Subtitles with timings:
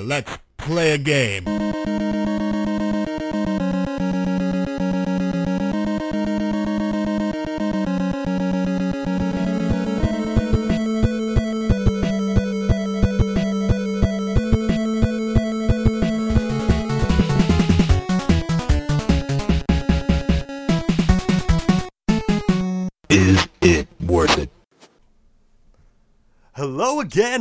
[0.00, 1.44] Let's play a game.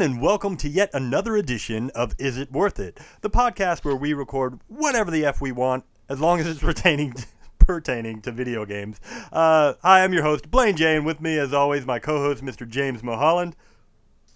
[0.02, 4.14] And welcome to yet another edition of Is It Worth It, the podcast where we
[4.14, 7.14] record whatever the f we want, as long as it's pertaining
[7.59, 9.00] pertaining to video games.
[9.32, 11.04] Uh, hi, I'm your host Blaine Jane.
[11.04, 12.68] With me, as always, my co-host Mr.
[12.68, 13.54] James Moholland.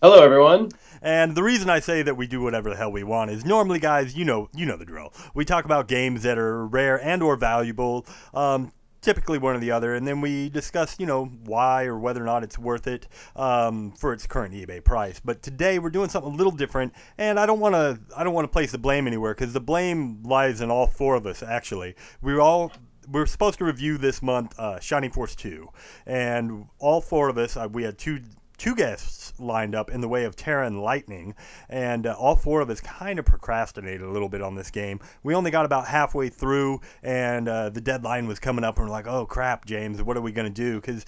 [0.04, 0.70] Hello, everyone.
[1.02, 3.80] And the reason I say that we do whatever the hell we want is normally,
[3.80, 5.14] guys, you know, you know the drill.
[5.34, 8.06] We talk about games that are rare and or valuable.
[8.36, 8.72] Um,
[9.06, 12.26] typically one or the other, and then we discuss, you know, why or whether or
[12.26, 15.22] not it's worth it um, for its current eBay price.
[15.24, 18.34] But today we're doing something a little different, and I don't want to, I don't
[18.34, 21.42] want to place the blame anywhere because the blame lies in all four of us.
[21.44, 22.74] Actually, we're all.
[23.08, 25.70] We're supposed to review this month uh, Shining Force 2,
[26.08, 28.22] and all four of us, uh, we had two
[28.58, 31.36] two guests lined up in the way of Terra and Lightning,
[31.70, 35.00] and uh, all four of us kind of procrastinated a little bit on this game.
[35.24, 38.92] We only got about halfway through, and uh, the deadline was coming up, and we're
[38.92, 41.06] like, "Oh crap, James, what are we gonna do?" Because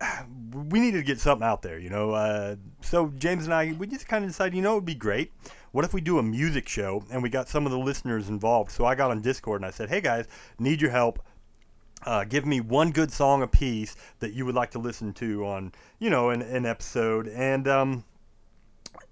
[0.52, 2.10] we needed to get something out there, you know.
[2.12, 4.94] Uh, so James and I, we just kind of decided, you know, it would be
[4.94, 5.32] great.
[5.72, 8.70] What if we do a music show and we got some of the listeners involved?
[8.70, 10.26] So I got on Discord and I said, "Hey guys,
[10.58, 11.22] need your help."
[12.06, 15.44] Uh, give me one good song a piece that you would like to listen to
[15.46, 17.28] on you know an, an episode.
[17.28, 18.04] And um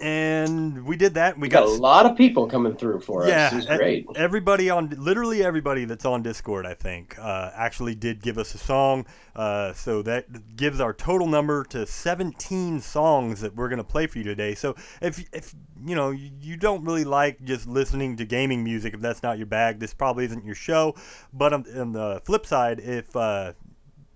[0.01, 3.47] and we did that we We got a lot of people coming through for yeah,
[3.47, 3.53] us.
[3.53, 4.07] It was e- great.
[4.17, 8.59] Everybody on, literally everybody that's on Discord, I think, uh, actually did give us a
[8.59, 9.07] song.
[9.35, 14.19] Uh, so that gives our total number to 17 songs that we're gonna play for
[14.19, 14.55] you today.
[14.55, 18.95] So if if you know you, you don't really like just listening to gaming music,
[18.95, 20.95] if that's not your bag, this probably isn't your show.
[21.33, 23.55] But on, on the flip side, if uh,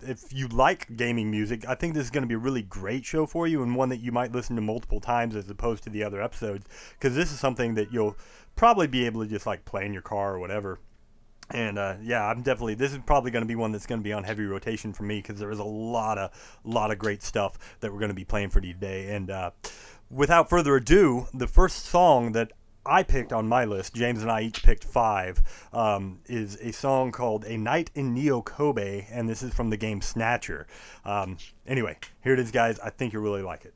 [0.01, 3.05] if you like gaming music, I think this is going to be a really great
[3.05, 5.89] show for you and one that you might listen to multiple times as opposed to
[5.89, 6.65] the other episodes
[6.97, 8.15] because this is something that you'll
[8.55, 10.79] probably be able to just like play in your car or whatever.
[11.51, 14.03] And uh, yeah, I'm definitely this is probably going to be one that's going to
[14.03, 17.23] be on heavy rotation for me because there is a lot of lot of great
[17.23, 19.15] stuff that we're going to be playing for you today.
[19.15, 19.51] And uh,
[20.11, 22.51] without further ado, the first song that
[22.85, 25.41] I picked on my list, James and I each picked five,
[25.73, 29.77] um, is a song called A Night in Neo Kobe, and this is from the
[29.77, 30.65] game Snatcher.
[31.05, 31.37] Um,
[31.67, 32.79] anyway, here it is, guys.
[32.79, 33.73] I think you'll really like it.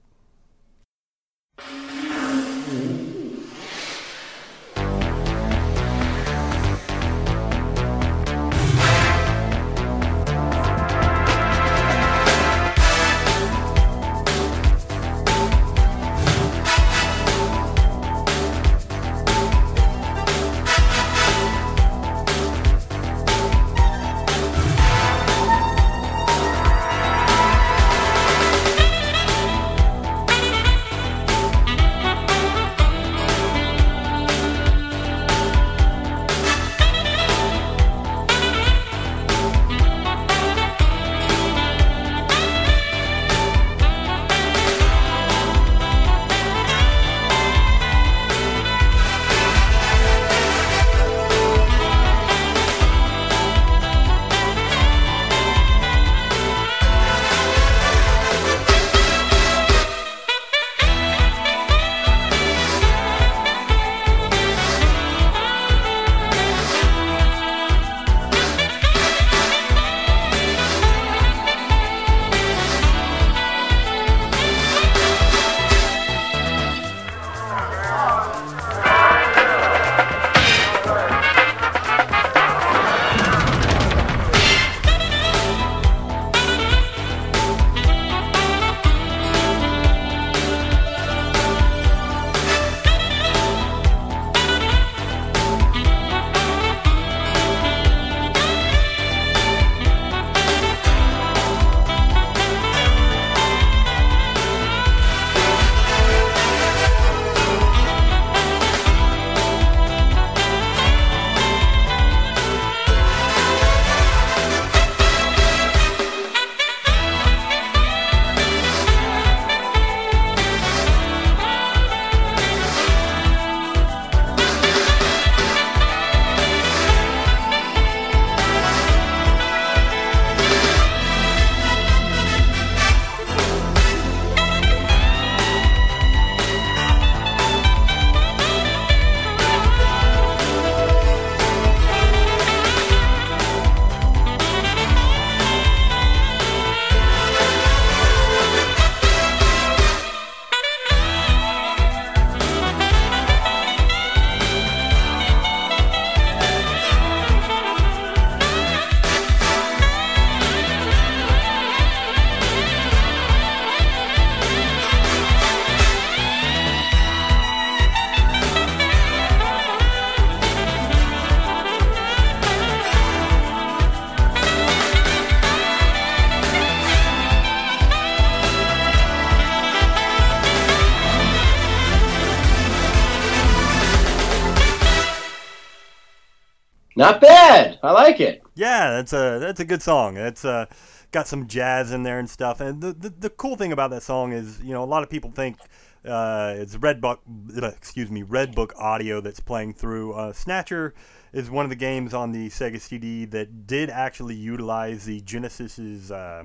[187.03, 187.79] Not bad.
[187.83, 188.41] I like it.
[188.55, 190.17] Yeah, that's a that's a good song.
[190.17, 190.65] It's uh,
[191.11, 192.61] got some jazz in there and stuff.
[192.61, 195.09] And the, the the cool thing about that song is, you know, a lot of
[195.09, 195.57] people think
[196.05, 197.21] uh, it's Red Book,
[197.55, 200.13] excuse me, Red Book audio that's playing through.
[200.13, 200.93] Uh, Snatcher
[201.33, 206.11] is one of the games on the Sega CD that did actually utilize the Genesis's.
[206.11, 206.43] Uh,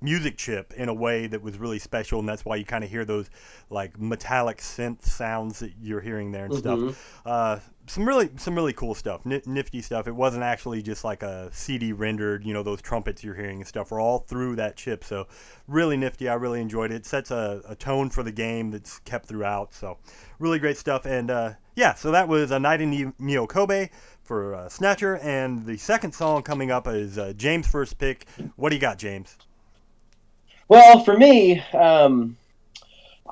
[0.00, 2.90] music chip in a way that was really special, and that's why you kind of
[2.90, 3.28] hear those
[3.70, 6.58] like metallic synth sounds that you're hearing there and Mhm.
[6.58, 7.20] stuff.
[7.26, 10.08] Uh, some really some really cool stuff, nifty stuff.
[10.08, 13.66] It wasn't actually just like a CD rendered, you know, those trumpets you're hearing and
[13.66, 15.04] stuff were all through that chip.
[15.04, 15.26] So
[15.68, 16.28] really nifty.
[16.28, 16.96] I really enjoyed it.
[16.96, 19.74] It sets a, a tone for the game that's kept throughout.
[19.74, 19.98] So
[20.38, 21.04] really great stuff.
[21.04, 23.90] And uh, yeah, so that was a night in Ne- Neo Kobe
[24.22, 28.26] for uh, Snatcher, and the second song coming up is uh, James' first pick.
[28.56, 29.36] What do you got, James?
[30.68, 32.36] Well, for me, um,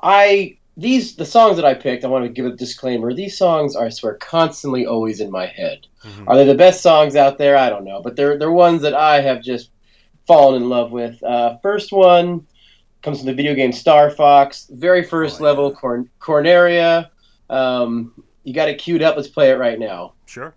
[0.03, 2.03] I these the songs that I picked.
[2.03, 3.13] I want to give a disclaimer.
[3.13, 5.85] These songs are, I swear, constantly always in my head.
[6.03, 6.27] Mhm.
[6.27, 7.55] Are they the best songs out there?
[7.57, 9.69] I don't know, but they're they're ones that I have just
[10.25, 11.21] fallen in love with.
[11.23, 12.47] Uh, first one
[13.01, 14.67] comes from the video game Star Fox.
[14.71, 15.49] Very first Oh, yeah.
[15.49, 17.09] level, Corn- Corneria.
[17.49, 19.15] Um, you got it queued up.
[19.15, 20.13] Let's play it right now.
[20.25, 20.55] Sure.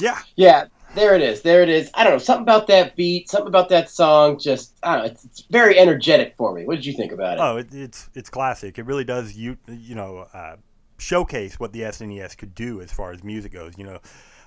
[0.00, 0.18] Yeah.
[0.36, 1.42] Yeah, there it is.
[1.42, 1.90] There it is.
[1.94, 4.38] I don't know something about that beat, something about that song.
[4.38, 5.10] Just I don't know.
[5.12, 6.64] It's, it's very energetic for me.
[6.64, 7.40] What did you think about it?
[7.40, 8.78] Oh, it, it's it's classic.
[8.78, 10.56] It really does you you know uh,
[10.98, 13.74] showcase what the SNES could do as far as music goes.
[13.76, 13.98] You know,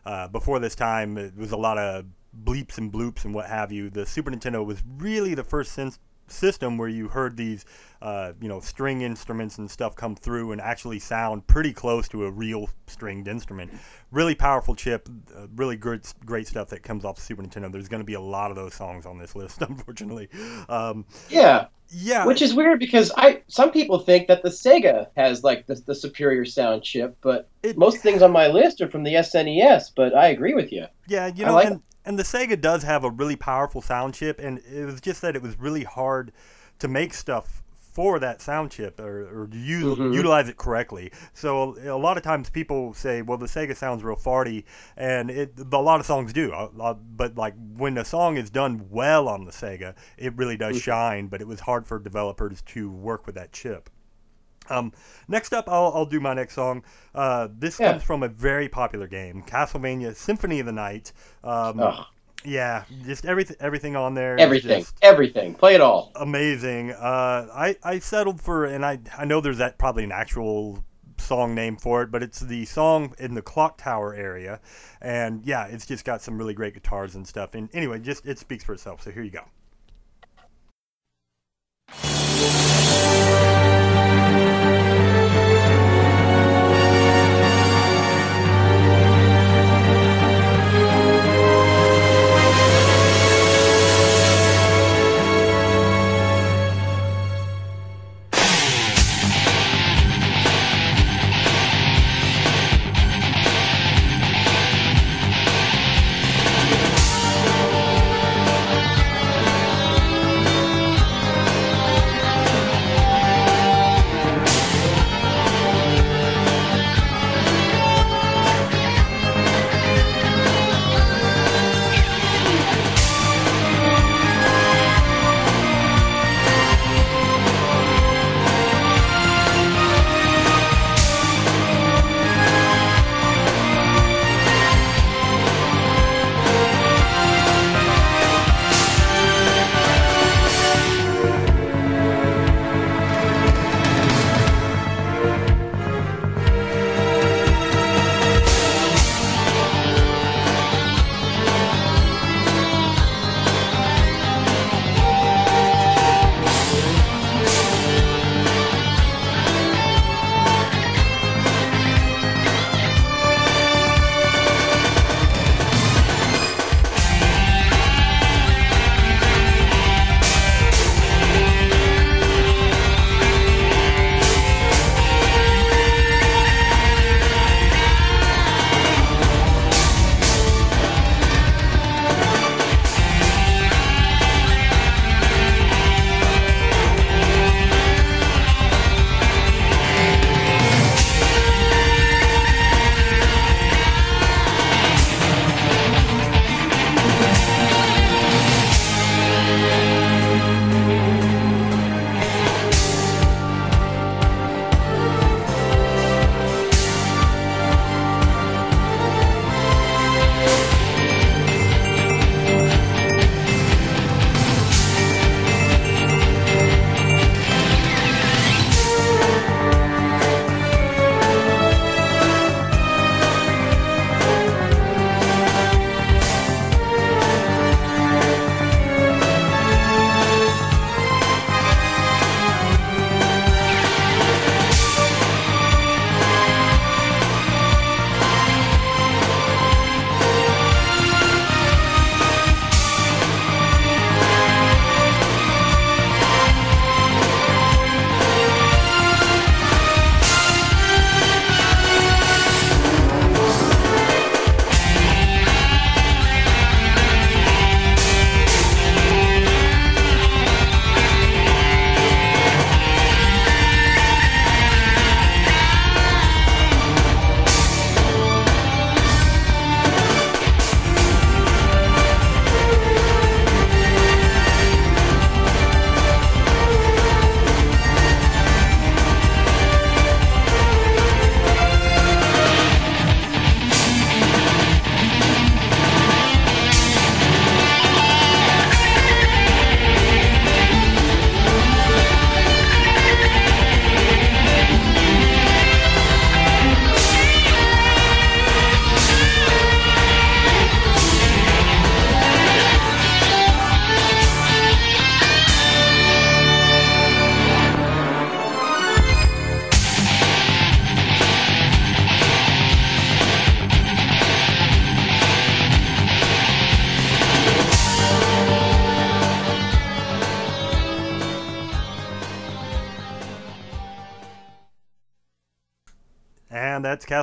[0.05, 2.05] uh, before this time it was a lot of
[2.43, 3.89] bleeps and bloops and what have you.
[3.89, 5.93] The Super Nintendo was really the first syn-
[6.27, 7.65] system where you heard these
[8.01, 12.25] uh, you know string instruments and stuff come through and actually sound pretty close to
[12.25, 13.71] a real stringed instrument.
[14.11, 17.71] Really powerful chip, uh, really great great stuff that comes off the Super Nintendo.
[17.71, 20.29] There's going to be a lot of those songs on this list, unfortunately.
[20.69, 25.43] Um, yeah, yeah, which is weird because I some people think that the Sega has
[25.43, 29.03] like the, the superior sound chip, but It- most things on my list are from
[29.03, 29.91] the SNES.
[29.95, 30.87] But I agree with you.
[31.07, 34.39] Yeah, you know, like and and the Sega does have a really powerful sound chip,
[34.39, 36.31] and it was just that it was really hard
[36.79, 37.61] to make stuff
[37.93, 40.15] for that sound chip or, or to use, Mhm.
[40.15, 41.11] utilize it correctly.
[41.33, 44.63] So a lot of times people say, "Well, the Sega sounds real farty,"
[44.97, 46.51] and it a lot of songs do.
[46.51, 50.57] Uh, uh, but like when a song is done well on the Sega, it really
[50.57, 50.81] does Mhm.
[50.81, 51.27] shine.
[51.27, 53.91] But it was hard for developers to work with that chip.
[54.69, 54.91] Um,
[55.27, 56.83] next up, I'll, I'll do my next song.
[57.13, 57.91] Uh, this Yeah.
[57.91, 61.11] comes from a very popular game, Castlevania Symphony of the Night.
[61.43, 61.93] Um,
[62.45, 64.37] yeah, just everything everything on there.
[64.37, 65.55] everything, everything.
[65.55, 66.11] Play it all.
[66.15, 66.91] amazing.
[66.91, 70.83] Uh, I I settled for, and I I know there's that probably an actual
[71.17, 74.59] song name for it, but it's the song in the clock tower area,
[75.01, 77.55] and yeah, it's just got some really great guitars and stuff.
[77.55, 79.01] And anyway, just it speaks for itself.
[79.03, 79.43] So here you go.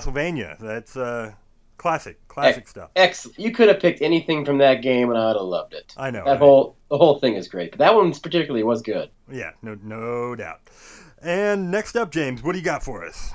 [0.01, 0.59] Castlevania.
[0.59, 1.33] That's uh,
[1.81, 2.91] Classic, classic stuff.
[2.95, 3.39] Excellent.
[3.39, 5.95] You could have picked anything from that game, and I'd have loved it.
[5.97, 6.23] I know.
[6.27, 6.39] That right?
[6.39, 9.09] whole the whole thing is great, but that one particularly was good.
[9.33, 10.61] Yeah, no, no doubt.
[11.23, 13.33] And next up, James, what do you got for us?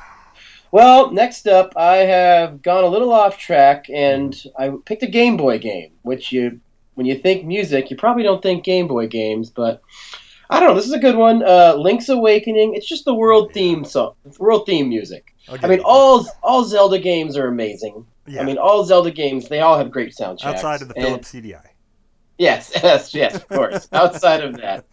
[0.70, 5.38] Well, next up, I have gone a little off track, and I picked a Game
[5.38, 5.94] Boy game.
[6.04, 6.62] Which you,
[6.94, 9.82] when you think music, you probably don't think Game Boy games, but
[10.52, 10.76] I don't know.
[10.76, 11.42] This is a good one.
[11.42, 12.76] Uh, Link's Awakening.
[12.76, 15.35] It's just the world theme song, world theme music.
[15.50, 15.66] Okay.
[15.66, 18.06] I mean, all all Zelda games are amazing.
[18.28, 20.46] yeah, I mean, all Zelda games they all have great soundtracks.
[20.46, 21.66] outside of the And- Philips CDI.
[22.38, 23.88] Yes, yes, yes, of course.
[23.94, 24.86] Outside of that,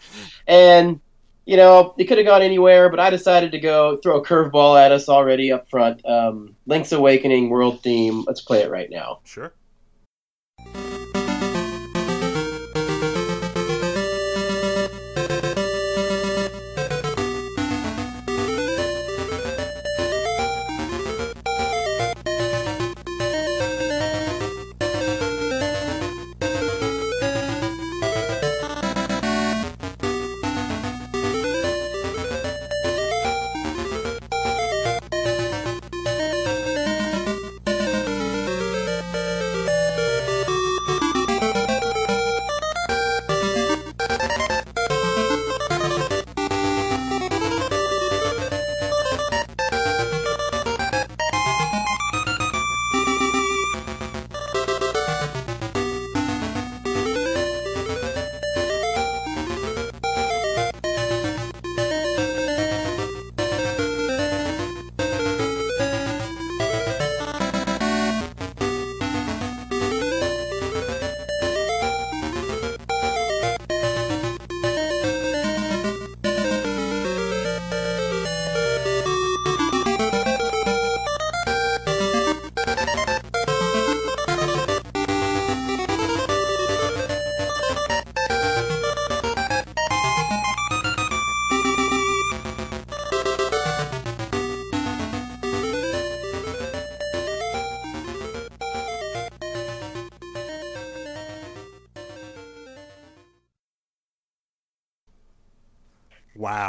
[0.47, 1.01] and
[1.45, 4.81] you know, it could have gone anywhere, but I decided to go throw a curveball
[4.81, 6.07] at us already up front.
[6.07, 8.23] Um, Link's Awakening world theme.
[8.29, 9.21] Let's play it right now.
[9.25, 9.53] Sure.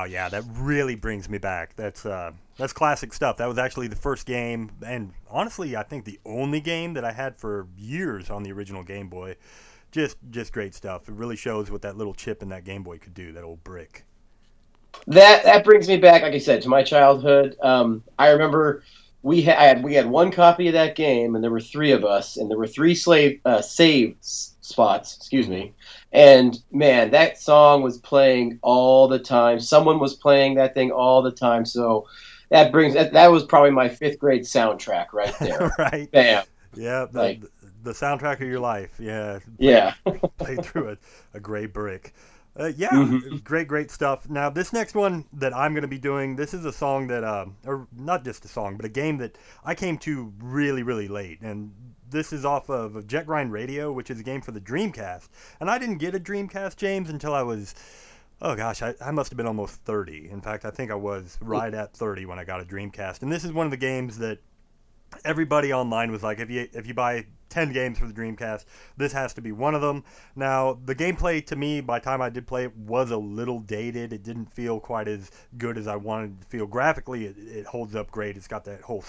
[0.03, 1.77] Wow, yeah, that really brings me back.
[1.77, 3.37] That's uh, that's classic stuff.
[3.37, 7.13] That was actually the first game, and honestly, I think the only game that I
[7.13, 9.37] had for years on the original Game Boy.
[9.91, 11.07] Just, just great stuff.
[11.07, 13.31] It really shows what that little chip in that Game Boy could do.
[13.31, 14.03] That old brick.
[15.07, 17.55] That that brings me back, like I said, to my childhood.
[17.61, 18.83] Um, I remember
[19.21, 22.35] we had we had one copy of that game, and there were three of us,
[22.35, 25.15] and there were three slave uh, save s- spots.
[25.17, 25.73] Excuse me.
[26.11, 29.59] And man, that song was playing all the time.
[29.59, 31.65] Someone was playing that thing all the time.
[31.65, 32.07] So
[32.49, 35.71] that brings that, that was probably my fifth grade soundtrack right there.
[35.77, 36.09] right?
[36.11, 36.43] Bam.
[36.75, 37.43] Yeah, the, Like-
[37.83, 38.95] the soundtrack of your life.
[38.99, 39.93] Yeah, Yeah.
[40.37, 40.97] play through a,
[41.35, 42.13] a gray brick.
[42.57, 43.43] Uh, yeah, Mhm.
[43.43, 44.29] great, great stuff.
[44.29, 47.23] Now, this next one that I'm going to be doing, this is a song that,
[47.23, 51.07] uh, or not just a song, but a game that I came to really, really
[51.07, 51.41] late.
[51.41, 51.73] And
[52.13, 55.27] this is off of Jet Grind Radio, which is a game for the Dreamcast.
[55.59, 57.75] And I didn't get a Dreamcast, James, until I was,
[58.41, 60.29] oh gosh, I, I must have been almost 30.
[60.29, 63.23] In fact, I think I was right at 30 when I got a Dreamcast.
[63.23, 64.37] And this is one of the games that
[65.25, 69.11] everybody online was like, if you if you buy 10 games for the Dreamcast, this
[69.11, 70.03] has to be one of them.
[70.35, 73.59] Now, the gameplay to me, by the time I did play it, was a little
[73.59, 74.13] dated.
[74.13, 76.65] It didn't feel quite as good as I wanted to feel.
[76.65, 78.37] Graphically, it, it holds up great.
[78.37, 79.03] It's got that whole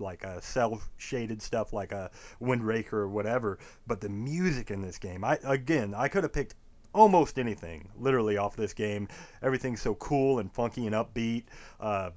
[0.00, 3.58] like a cell shaded stuff like a Wind Waker or whatever.
[3.86, 6.54] But the music in this game, I again, I could have picked
[6.94, 9.08] almost anything literally off this game.
[9.42, 11.44] Everything's so cool and funky and upbeat.
[11.80, 12.10] Uh,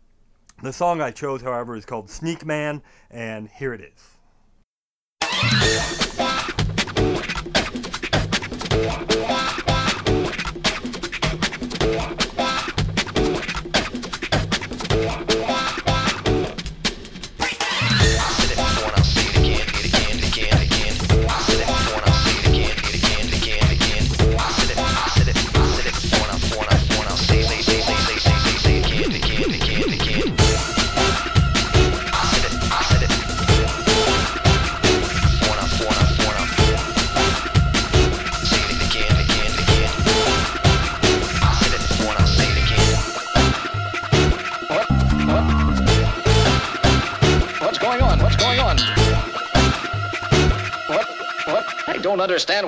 [0.63, 4.17] the song I chose, however, is called Sneak Man, and here it is.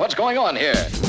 [0.04, 1.03] What's going on here.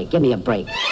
[0.00, 0.10] Break.
[0.10, 0.89] Give me a break.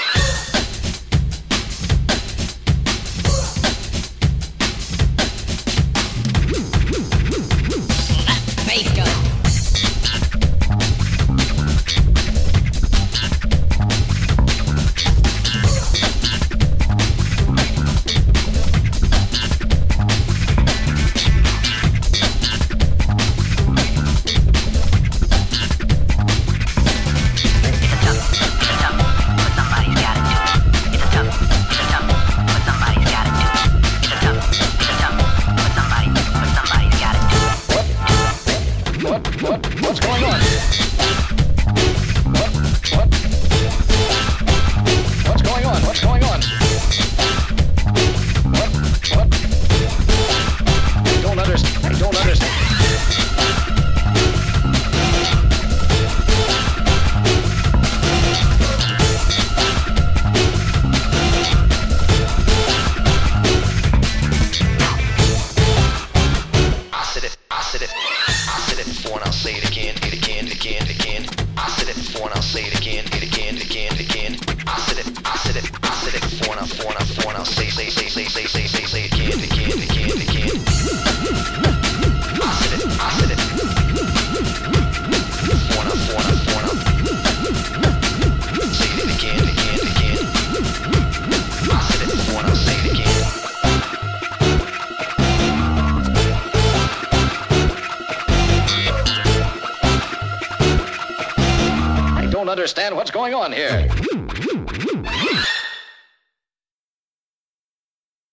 [103.30, 103.88] Going on here.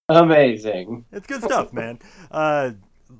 [0.07, 1.05] Amazing.
[1.11, 1.99] It's good stuff, man.
[2.29, 2.71] Uh,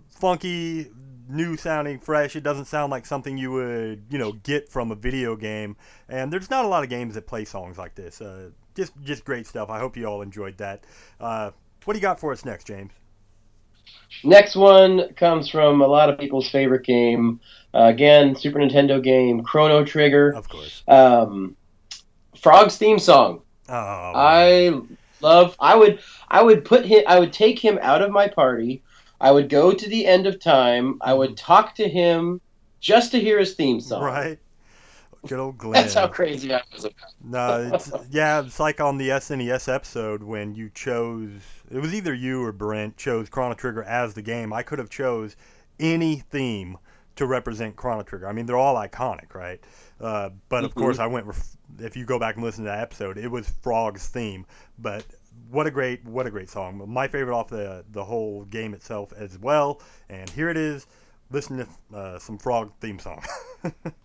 [0.08, 0.92] funky,
[1.28, 2.36] new sounding, fresh.
[2.36, 5.78] It doesn't sound like something you would, you know, get from a video game.
[6.08, 8.22] And there's not a lot of games that play songs like this.
[8.22, 9.70] Uh, just, just great stuff.
[9.70, 10.84] I hope you all enjoyed that.
[11.20, 11.52] Uh,
[11.86, 12.92] what do you got for us next, James?
[14.24, 17.40] Next one comes from a lot of people's favorite game.
[17.74, 20.34] Uh, again, Super Nintendo game, Chrono Trigger.
[20.36, 20.84] Of course.
[20.88, 21.56] Um,
[22.46, 23.42] Frog's theme song.
[23.70, 24.80] Oh, I
[25.20, 25.56] love.
[25.60, 26.00] I would.
[26.30, 27.02] I would put him.
[27.08, 28.84] I would take him out of my party.
[29.20, 31.00] I would go to the end of time.
[31.02, 32.40] I would talk to him
[32.80, 34.04] just to hear his theme song.
[34.04, 34.38] right.
[35.28, 35.74] Good old Glenn.
[35.74, 36.94] That's how crazy I was about.
[37.10, 37.26] it.
[37.28, 41.32] No, it's, yeah, it's like on the SNES episode when you chose.
[41.72, 44.54] It was either you or Brent chose Chrono Trigger as the game.
[44.54, 45.36] I could have chose
[45.80, 46.78] any theme
[47.16, 48.28] to represent Chrono Trigger.
[48.28, 49.60] I mean, they're all iconic, right?
[50.00, 50.76] Uh, but of Mhm.
[50.76, 51.26] course, I went.
[51.26, 54.46] With, if you go back and listen to that episode, it was Frog's theme.
[54.80, 55.06] But
[55.50, 56.82] what a great, what a great song!
[56.88, 59.82] My favorite off the the whole game itself as well.
[60.10, 60.88] And here it is.
[61.32, 63.24] Listen to uh, some Frog theme song.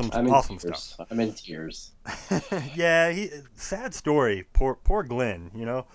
[0.00, 0.78] awesome, I'm in awesome tears.
[0.78, 1.06] stuff.
[1.10, 1.90] I'm in tears.
[2.74, 4.44] yeah, he sad story.
[4.52, 5.50] Poor poor Glenn.
[5.54, 5.86] You know,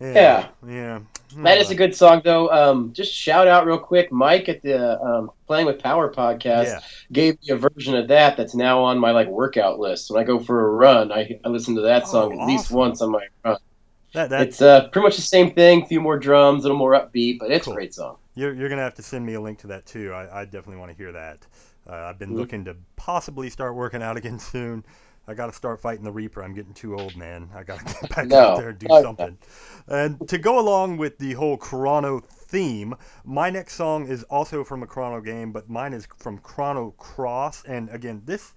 [0.00, 0.48] Yeah.
[0.66, 1.00] Yeah.
[1.38, 2.48] That is a good song, though.
[2.50, 4.12] Um, just shout out real quick.
[4.12, 6.80] Mike at the um, Playing with Power podcast Yeah.
[7.12, 10.10] gave me a version of that that's now on my like workout list.
[10.10, 12.70] When I go for a run, I, I listen to that Oh, song at least
[12.70, 13.56] once on my run.
[14.12, 15.82] That, that, It's uh, pretty much the same thing.
[15.82, 17.74] A few more drums, a little more upbeat, but it's Cool.
[17.74, 18.16] a great song.
[18.34, 20.12] You're, you're gonna have to send me a link to that too.
[20.12, 21.44] I, I definitely want to hear that.
[21.88, 22.36] Uh, I've been Mhm.
[22.36, 24.84] looking to possibly start working out again soon.
[25.28, 26.42] I got to start fighting the Reaper.
[26.42, 27.50] I'm getting too old, man.
[27.54, 28.38] I got to get back No.
[28.38, 29.02] out there and do No.
[29.02, 29.38] something.
[29.88, 32.94] And to go along with the whole Chrono theme,
[33.24, 37.64] my next song is also from a Chrono game, but mine is from Chrono Cross.
[37.64, 38.54] And again, this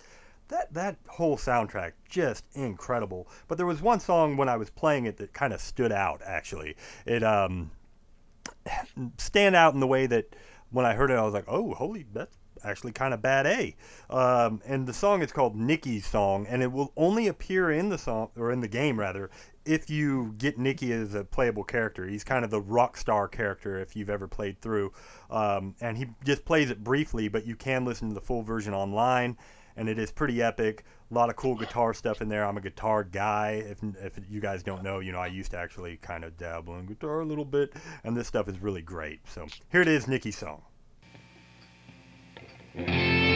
[0.47, 3.27] that that whole soundtrack just incredible.
[3.47, 6.21] But there was one song when I was playing it that kind of stood out.
[6.25, 7.71] Actually, it um
[9.17, 10.35] stand out in the way that
[10.71, 13.75] when I heard it, I was like, oh, holy, that's actually kind of bad A.
[14.09, 17.97] Um, and the song is called Nikki's Song, and it will only appear in the
[17.97, 19.29] song, or in the game rather,
[19.65, 22.07] if you get Nikki as a playable character.
[22.07, 24.91] He's kind of the rock star character if you've ever played through.
[25.29, 28.73] Um, and he just plays it briefly, but you can listen to the full version
[28.73, 29.37] online.
[29.77, 30.83] And it is pretty epic.
[31.09, 32.45] A lot of cool guitar stuff in there.
[32.45, 33.63] I'm a guitar guy.
[33.65, 36.77] If, if you guys don't know, you know, I used to actually kind of dabble
[36.77, 39.21] in guitar a little bit, and this stuff is really great.
[39.27, 40.63] So here it is, Nikki's song.
[42.75, 43.28] Bam!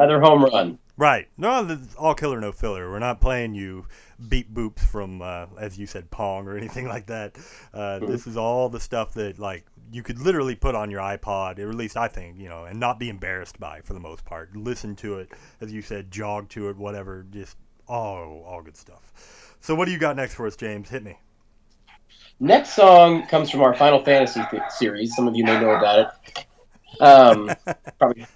[0.00, 0.78] Another home run.
[0.96, 1.28] Right.
[1.36, 2.90] No, all killer, no filler.
[2.90, 3.84] We're not playing you
[4.30, 7.36] beat boops from, uh, as you said, Pong or anything like that.
[7.74, 11.58] Uh, This is all the stuff that, like, you could literally put on your iPod,
[11.58, 14.00] or at least I think, you know, and not be embarrassed by it for the
[14.00, 14.56] most part.
[14.56, 17.26] Listen to it, as you said, jog to it, whatever.
[17.30, 19.54] Just all all good stuff.
[19.60, 20.88] So what do you got next for us, James?
[20.88, 21.18] Hit me.
[22.40, 25.14] Next song comes from our Final Fantasy th- series.
[25.14, 26.46] Some of you may know about it.
[27.02, 27.50] Um,
[27.98, 28.26] probably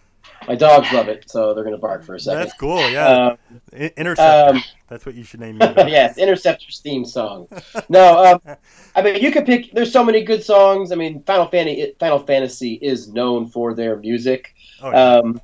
[0.49, 2.41] my dogs love it, so they're gonna bark for a second.
[2.41, 2.89] That's cool.
[2.91, 3.37] Yeah,
[3.73, 4.57] Um, Interceptor.
[4.57, 7.49] um, That's what you should name your yes, Interceptor's theme song.
[7.89, 8.57] No, um,
[8.95, 9.73] I mean you could pick.
[9.73, 10.93] There's so many good songs.
[10.93, 14.55] I mean, Final Fantasy, Final Fantasy is known for their music.
[14.83, 15.15] Oh, yeah.
[15.17, 15.41] Um,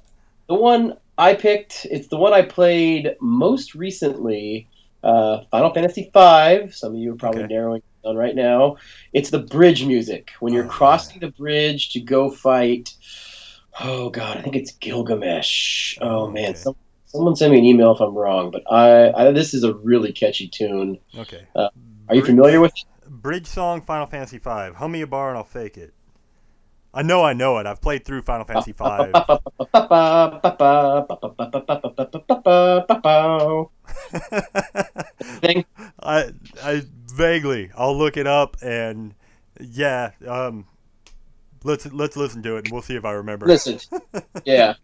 [0.49, 4.67] the one I picked, it's the one I played most recently.
[5.03, 6.71] Uh, Final Fantasy V.
[6.73, 7.55] Some of you are probably Okay.
[7.55, 8.77] narrowing it down right now.
[9.15, 12.93] It's the bridge music when you're Oh, crossing the bridge to go fight.
[13.79, 15.99] Oh God, I think it's Gilgamesh.
[16.01, 16.33] Oh Okay.
[16.43, 16.75] man, some,
[17.07, 20.13] someone send me an email if I'm wrong, but I, I this is a really
[20.13, 20.99] catchy tune.
[21.17, 21.47] okay.
[21.55, 21.69] uh,
[22.09, 22.73] Are you Bridge- familiar with?
[23.07, 24.49] Bridge song Final Fantasy V.
[24.77, 25.93] Hum me a bar and I'll fake it.
[26.93, 27.67] I know I know it.
[27.67, 28.85] I've played through Final Fantasy V.
[35.41, 35.65] Thing.
[36.03, 39.15] I I vaguely I'll look it up and
[39.61, 40.67] yeah, um
[41.65, 43.47] let's let's listen to it and we'll see if I remember.
[43.47, 43.79] Listen,
[44.45, 44.75] yeah.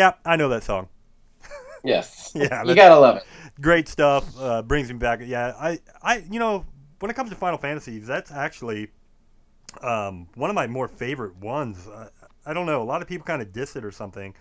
[0.00, 0.88] Yeah, I know that song.
[1.84, 2.32] Yes.
[2.34, 3.24] Yeah, you gotta love it.
[3.60, 4.24] Great stuff.
[4.38, 5.20] Uh, brings me back.
[5.22, 6.64] Yeah, I, I, you know,
[7.00, 8.88] when it comes to Final Fantasies, that's actually
[9.82, 11.86] um, one of my more favorite ones.
[11.86, 12.08] I,
[12.46, 12.80] I don't know.
[12.80, 14.34] A lot of people kind of diss it or something.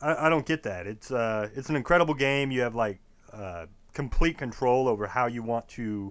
[0.00, 0.86] I, I don't get that.
[0.86, 2.50] It's uh, it's an incredible game.
[2.50, 2.98] You have like
[3.34, 6.10] uh, complete control over how you want to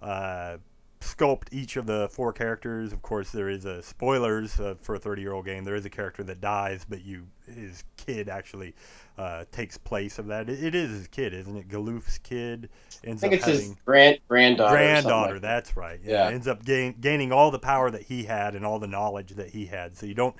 [0.00, 0.56] uh,
[1.04, 2.92] sculpt each of the four characters.
[2.92, 5.64] Of course, there is a spoilers uh, for a 30 year old game.
[5.64, 8.74] There is a character that dies, but you his kid actually
[9.18, 10.48] uh, takes place of that.
[10.48, 11.68] It, it is his kid, isn't it?
[11.68, 12.68] Galuf's kid
[13.04, 14.74] ends I think up it's having his grand granddaughter.
[14.74, 15.32] granddaughter.
[15.34, 15.48] like that.
[15.48, 16.00] that's right.
[16.02, 16.34] Yeah, Yeah.
[16.34, 19.50] ends up gain, gaining all the power that he had and all the knowledge that
[19.50, 19.96] he had.
[19.96, 20.34] So you don't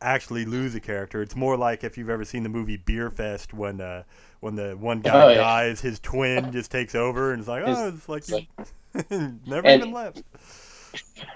[0.00, 1.22] actually lose a character.
[1.22, 4.04] It's more like if you've ever seen the movie Beer Fest when uh,
[4.40, 5.36] when the one guy Oh, yeah.
[5.36, 8.46] dies, his twin just takes over and it's like, oh, it's like you
[9.46, 10.22] never And- even left.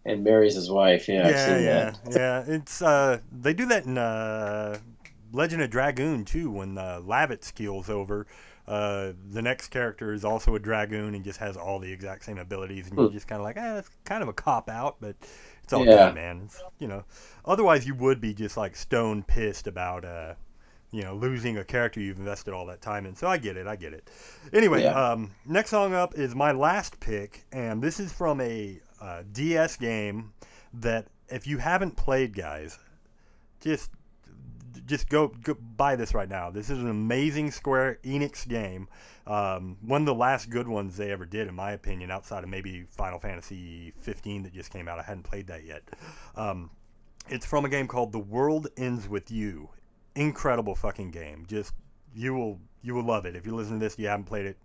[0.05, 1.07] and marries his wife.
[1.07, 1.99] Yeah, yeah, seen yeah, that.
[2.47, 2.55] yeah.
[2.55, 4.77] It's uh, they do that in uh,
[5.31, 6.49] Legend of Dragoon too.
[6.51, 8.27] When uh, Lavitz keels over,
[8.67, 12.38] uh, the next character is also a dragoon and just has all the exact same
[12.38, 13.13] abilities, and you're Hmm.
[13.13, 15.15] just kind of like, eh, it's kind of a cop out, but
[15.63, 16.07] it's all Yeah.
[16.07, 16.41] good, man.
[16.45, 17.03] It's, you know,
[17.45, 20.34] otherwise you would be just like stone pissed about uh,
[20.93, 23.15] you know, losing a character you've invested all that time in.
[23.15, 23.65] So I get it.
[23.67, 24.09] I get it.
[24.53, 24.91] Anyway, Yeah.
[24.93, 29.75] um, next song up is my last pick, and this is from a uh, DS
[29.75, 30.31] game
[30.75, 32.77] that if you haven't played, guys,
[33.59, 33.89] just
[34.87, 36.49] just go, go buy this right now.
[36.49, 38.87] This is an amazing Square Enix game.
[39.27, 42.49] Um, one of the last good ones they ever did, in my opinion, outside of
[42.49, 44.99] maybe Final Fantasy 15 that just came out.
[44.99, 45.83] I hadn't played that yet.
[46.35, 46.69] Um,
[47.29, 49.69] it's from a game called The World Ends with You.
[50.16, 51.45] Incredible fucking game.
[51.47, 51.74] Just
[52.16, 53.36] you will you will love it.
[53.36, 54.57] If you listen to this, you haven't played it.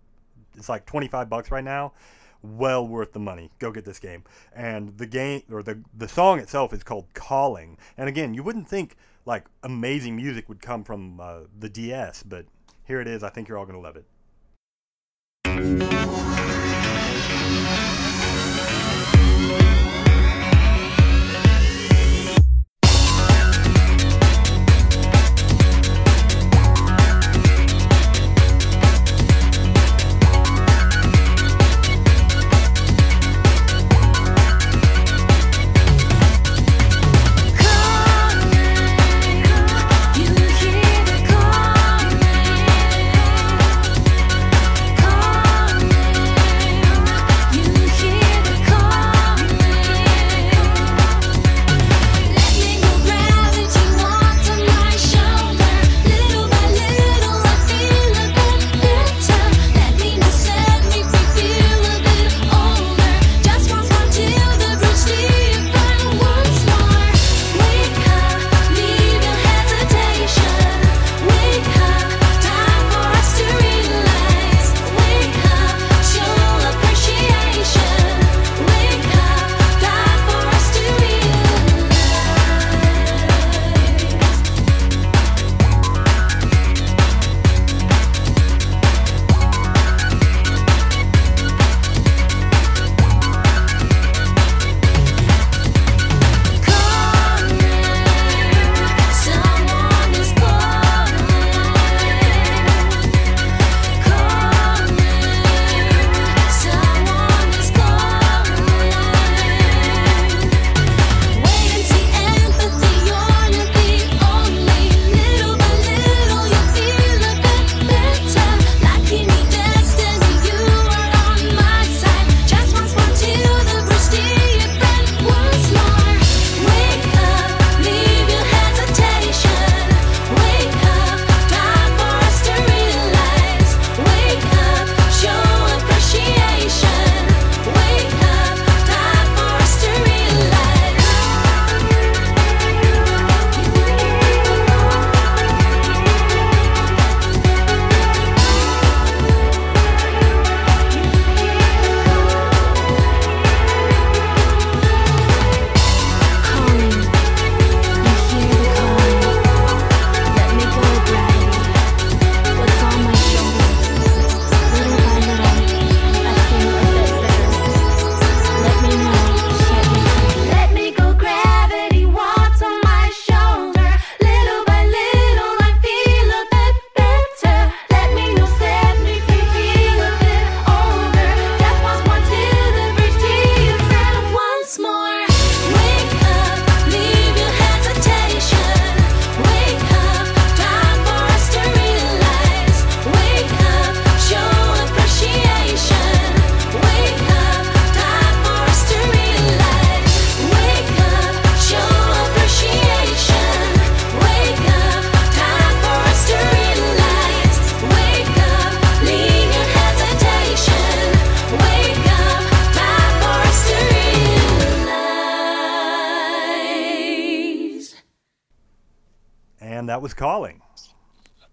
[0.55, 1.93] It's like 25 bucks right now.
[2.41, 3.49] Well worth the money.
[3.59, 4.23] Go get this game.
[4.55, 7.77] And the game or the the song itself is called Calling.
[7.97, 8.95] And again, you wouldn't think
[9.25, 12.45] like amazing music would come from uh, the DS, but
[12.85, 13.23] here it is.
[13.23, 14.05] I think you're all gonna love it.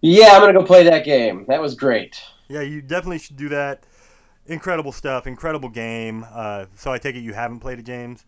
[0.06, 1.44] Yeah, I'm gonna go play that game.
[1.48, 2.20] That was great.
[2.48, 3.84] Yeah, you definitely should do that.
[4.46, 6.24] Incredible stuff, incredible game.
[6.32, 8.24] Uh, so I take it you haven't played it, James.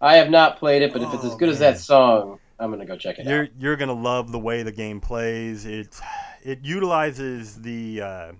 [0.00, 2.70] I have not played it, but if it's as Oh, good as that song, I'm
[2.70, 3.48] gonna go check it You're out.
[3.58, 5.64] you're gonna love the way the game plays.
[5.66, 5.98] It
[6.42, 8.32] it utilizes the uh,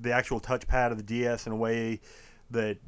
[0.00, 2.00] the actual touchpad of the DS in a way
[2.50, 2.78] that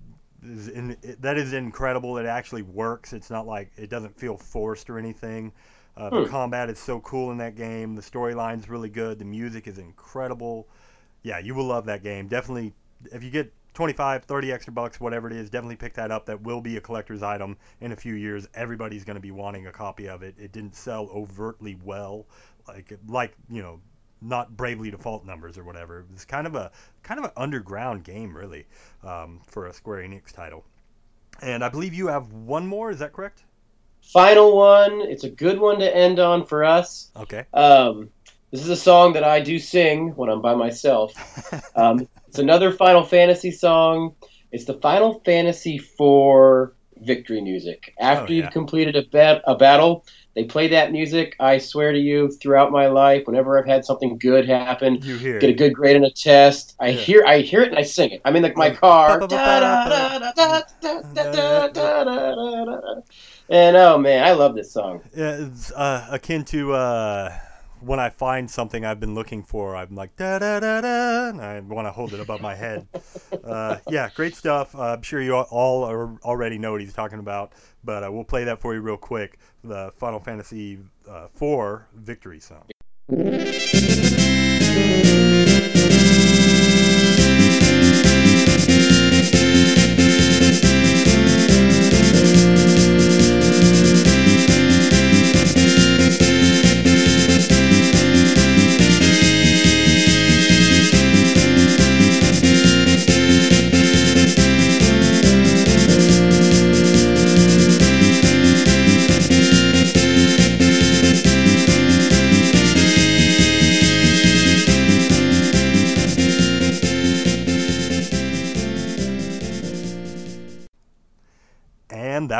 [0.42, 2.18] is in, that is incredible.
[2.18, 3.12] It actually works.
[3.12, 5.52] It's not like it doesn't feel forced or anything.
[5.98, 6.30] Uh, the Hmm.
[6.30, 7.96] combat is so cool in that game.
[7.96, 9.18] The storyline's really good.
[9.18, 10.68] The music is incredible.
[11.22, 12.28] Yeah, you will love that game.
[12.28, 12.72] Definitely,
[13.12, 16.26] if you get 25, 30 extra bucks, whatever it is, definitely pick that up.
[16.26, 18.46] That will be a collector's item in a few years.
[18.54, 20.36] Everybody's going to be wanting a copy of it.
[20.38, 22.26] It didn't sell overtly well,
[22.68, 23.80] like like you know
[24.20, 26.06] not Bravely Default numbers or whatever.
[26.12, 26.70] It's kind of a
[27.02, 28.66] kind of an underground game, really,
[29.02, 30.64] um, for a Square Enix title.
[31.42, 32.90] And I believe you have one more.
[32.90, 33.44] Is that correct?
[34.12, 35.00] Final one.
[35.02, 37.10] It's a good one to end on for us.
[37.16, 37.44] Okay.
[37.52, 38.10] Um,
[38.50, 41.12] this is a song that I do sing when I'm by myself.
[41.76, 44.14] Um, it's another Final Fantasy song.
[44.50, 47.94] It's the Final Fantasy IV victory music.
[48.00, 48.42] After Oh, yeah.
[48.44, 50.04] you've completed a, bat- a battle,
[50.38, 51.34] they play that music.
[51.40, 55.40] I swear to you, throughout my life, whenever I've had something good happen, You hear
[55.40, 57.00] get a good grade in a test, I Yeah.
[57.00, 58.20] hear, I hear it, and I sing it.
[58.24, 59.20] I'm in like my car.
[63.50, 65.00] And oh man, I love this song.
[65.16, 67.36] Yeah, it's uh, akin to uh,
[67.80, 69.76] when I find something I've been looking for.
[69.76, 72.86] I'm like da da da da, and I want to hold it above my head.
[73.44, 74.74] Uh, yeah, great stuff.
[74.74, 77.52] Uh, I'm sure you all- are, already know what he's talking about,
[77.82, 79.38] but uh, we'll play that for you real quick.
[79.64, 82.64] The Final Fantasy uh, IV victory song.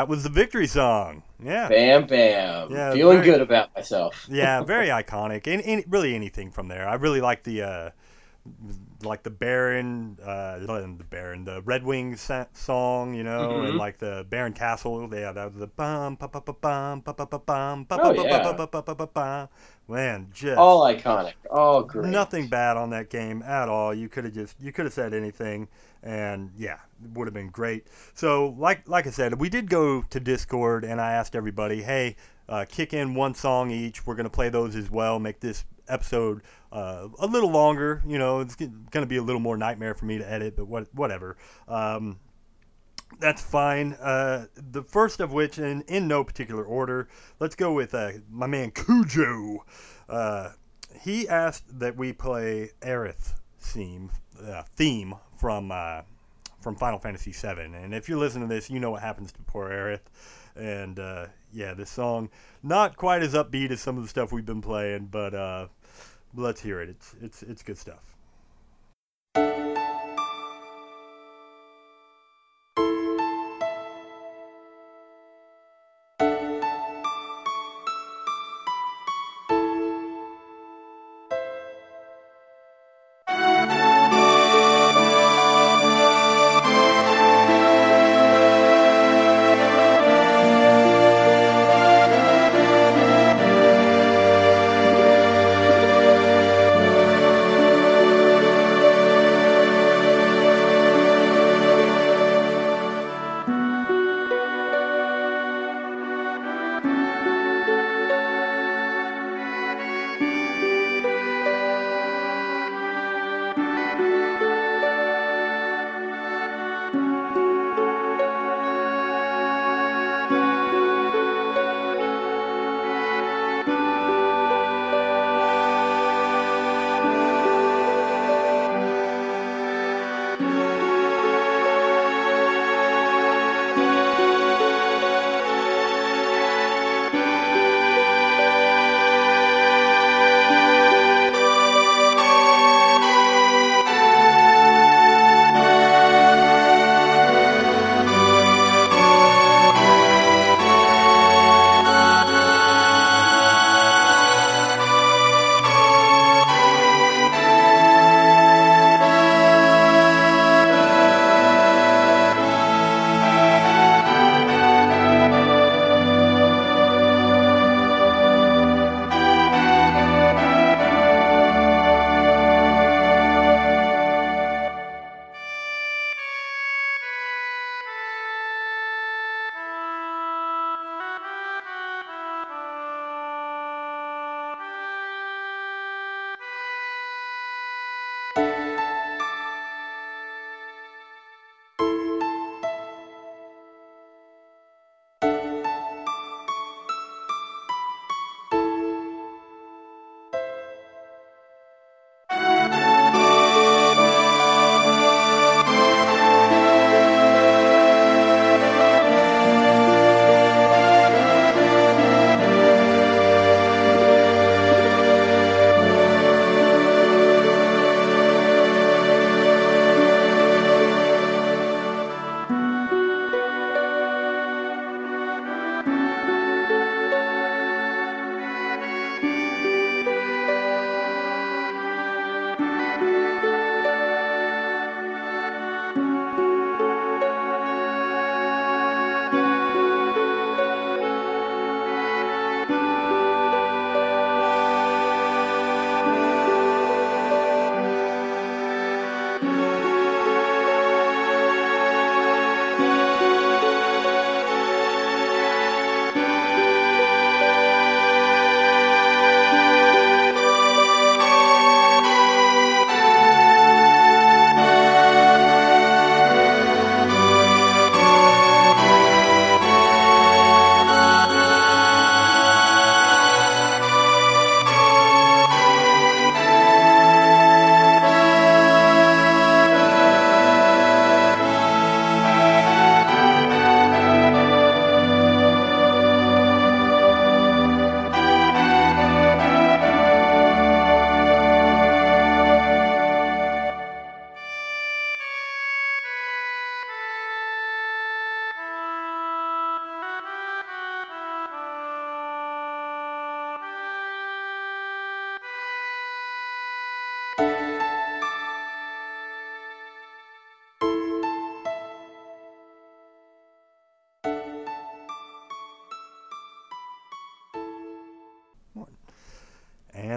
[0.09, 1.23] Was the victory song.
[1.41, 1.69] Yeah.
[1.69, 2.71] Bam, bam.
[2.71, 4.25] Yeah, Feeling very- good about myself.
[4.29, 6.87] yeah, very iconic, and, and really anything from there.
[6.87, 7.89] I really like the uh,
[9.03, 13.77] like the Baron, uh, the Baron, the Red Wings sa- song, you know, and Mhm.
[13.77, 15.07] like the Baron Castle.
[15.13, 18.13] Yeah, that was the bum pa pa pa bum pa pa pa bum pa Oh,
[18.13, 19.47] pa pa pa pa pa pa.
[19.87, 21.33] Man, just All iconic.
[21.49, 22.07] All great.
[22.09, 23.93] nothing bad on that game at all.
[23.93, 25.67] You could have just you could have said anything,
[26.03, 27.87] and yeah, it would have been great.
[28.13, 32.15] So like like I said, we did go to Discord, and I asked everybody, hey,
[32.47, 34.05] uh, kick in one song each.
[34.05, 35.19] We're gonna play those as well.
[35.19, 36.41] Make this episode
[36.71, 38.01] uh, a little longer.
[38.07, 40.87] You know, it's gonna be a little more nightmare for me to edit, but what
[40.93, 41.37] whatever.
[41.67, 42.19] Um,
[43.19, 43.93] that's fine.
[43.93, 48.47] Uh, the first of which, in, in no particular order, let's go with uh, my
[48.47, 49.65] man Cujo.
[50.07, 50.51] Uh,
[51.01, 54.11] he asked that we play Aerith theme
[54.43, 56.01] uh, theme from uh,
[56.61, 57.61] from Final Fantasy VII.
[57.61, 60.01] And if you're listening to this, you know what happens to poor Aerith.
[60.55, 62.29] And uh, yeah, this song
[62.61, 65.67] not quite as upbeat as some of the stuff we've been playing, but uh,
[66.35, 66.89] let's hear it.
[66.89, 68.08] It's it's it's good stuff.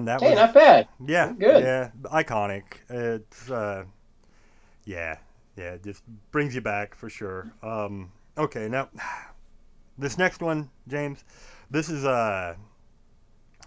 [0.07, 0.89] That Hey, was not bad.
[1.07, 1.63] yeah, Good.
[1.63, 2.63] yeah, iconic.
[2.89, 3.85] It's uh,
[4.85, 5.19] yeah,
[5.57, 7.53] yeah, it just brings you back for sure.
[7.63, 8.89] Um, okay, now
[9.99, 11.25] this next one, James,
[11.71, 12.55] this is uh,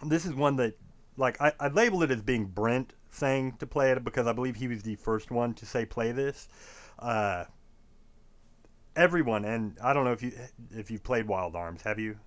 [0.03, 0.77] this is one that
[1.17, 4.55] like I, I labeled it as being Brent saying to play it because I believe
[4.55, 6.47] he was the first one to say play this.
[6.99, 7.45] Uh,
[8.95, 10.31] everyone, and I don't know if you
[10.71, 12.17] if you've played Wild Arms, have you?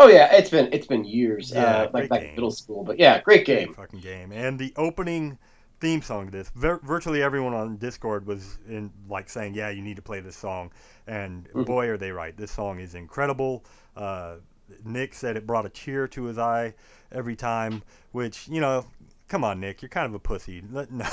[0.00, 1.50] Oh yeah, it's been it's been years.
[1.52, 2.28] Yeah, uh, like back game.
[2.30, 3.74] in middle school, but yeah, great game.
[3.74, 4.30] fucking game.
[4.32, 5.36] And the opening
[5.80, 9.82] theme song to this, vir- virtually everyone on Discord was in like saying, "Yeah, you
[9.82, 10.70] need to play this song."
[11.08, 11.66] And Mhm.
[11.66, 12.36] boy, are they right!
[12.36, 13.64] This song is incredible.
[13.96, 14.36] Uh,
[14.84, 16.74] Nick said it brought a tear to his eye
[17.10, 17.82] every time,
[18.12, 18.86] which you know.
[19.28, 19.82] Come on, Nick.
[19.82, 20.62] You're kind of a pussy.
[20.70, 21.04] No.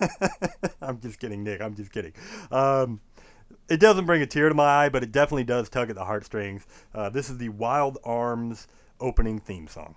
[0.82, 1.62] I'm just kidding, Nick.
[1.62, 2.12] I'm just kidding.
[2.50, 3.00] Um,
[3.68, 6.04] it doesn't bring a tear to my eye, but it definitely does tug at the
[6.04, 6.66] heartstrings.
[6.94, 8.68] Uh, this is the Wild Arms
[9.00, 9.94] opening theme song.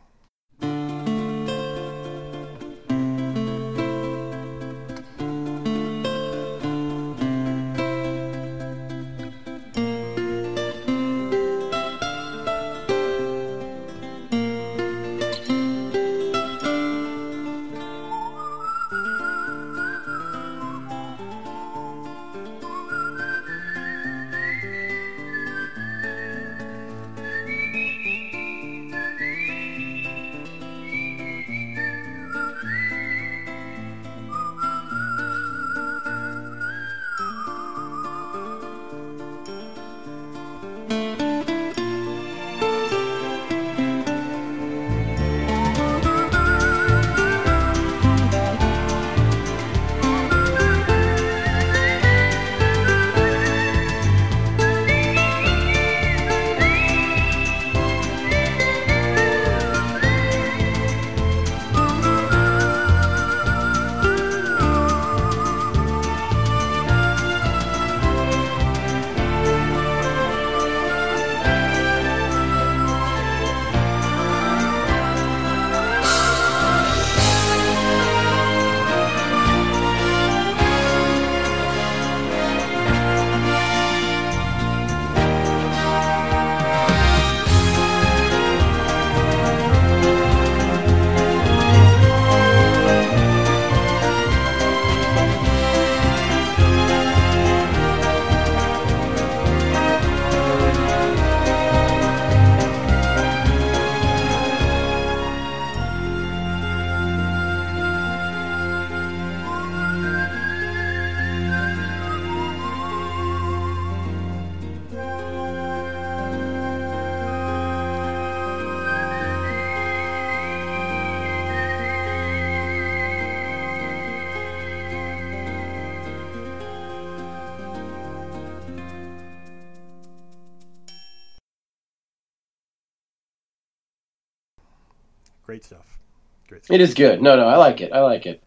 [136.76, 137.21] It is good.
[137.21, 137.93] No, no, I like it.
[137.93, 138.43] I like it.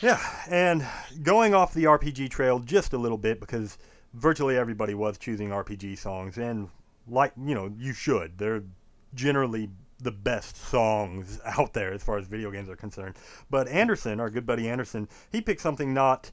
[0.00, 0.86] Yeah, and
[1.22, 3.76] going off the RPG trail just a little bit because
[4.14, 6.70] virtually everybody was choosing RPG songs, and
[7.06, 8.38] like you know, you should.
[8.38, 8.62] They're
[9.12, 9.68] generally
[10.00, 13.16] the best songs out there as far as video games are concerned.
[13.50, 16.30] But Anderson, our good buddy Anderson, he picked something not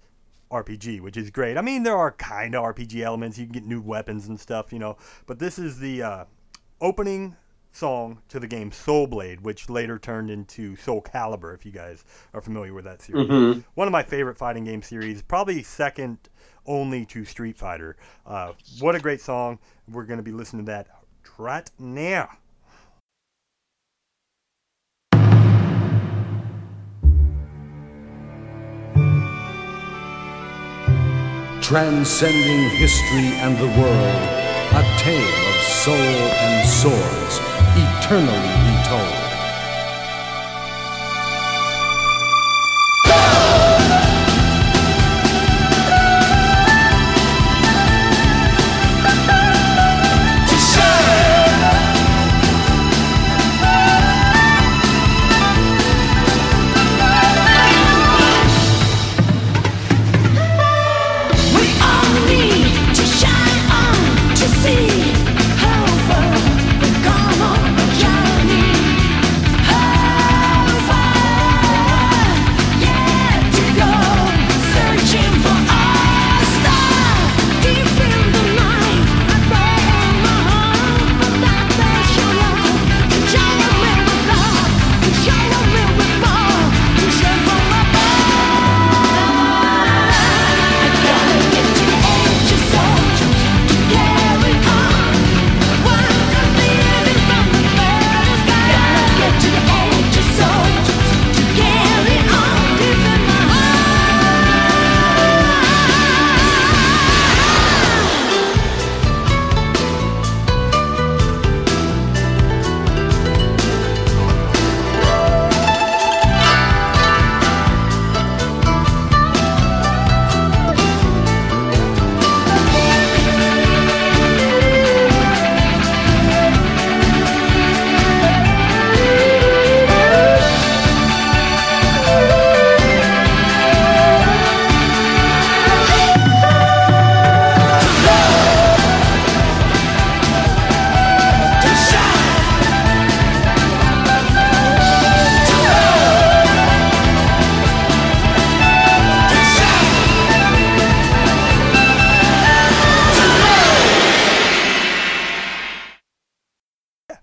[0.53, 1.57] RPG, which is great.
[1.57, 3.37] I mean, there are kind of RPG elements.
[3.37, 4.95] You can get new weapons and stuff, you know.
[5.25, 6.25] But this is the uh,
[6.79, 7.35] opening
[7.75, 12.05] song to the game Soul Blade, which later turned into Soul Calibur, if you guys
[12.33, 13.27] are familiar with that series.
[13.27, 13.63] Mhm.
[13.73, 16.17] One of my favorite fighting game series, probably second
[16.65, 17.95] only to Street Fighter.
[18.25, 19.59] Uh, what a great song.
[19.87, 20.87] We're going to be listening to that
[21.37, 22.29] right now.
[31.61, 34.21] transcending history and the world,
[34.75, 37.39] a tale of soul and swords,
[37.77, 39.24] eternally retold.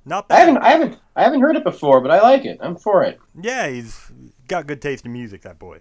[0.04, 0.36] Not bad.
[0.36, 2.58] I haven't, I haven't, I haven't heard it before, but I like it.
[2.60, 3.20] I'm for it.
[3.40, 4.10] Yeah, he's
[4.48, 5.42] got good taste in music.
[5.42, 5.80] That boy.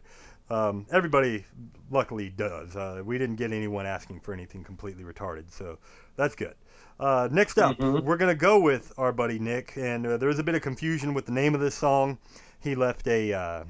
[0.49, 1.45] Um, everybody,
[1.89, 2.75] luckily, does.
[2.75, 5.77] Uh, we didn't get anyone asking for anything completely retarded, so
[6.17, 6.55] that's good.
[6.99, 8.03] Uh, next up, Mhm.
[8.03, 11.13] we're gonna go with our buddy Nick, and uh, there was a bit of confusion
[11.13, 12.17] with the name of this song.
[12.59, 13.63] He left a uh,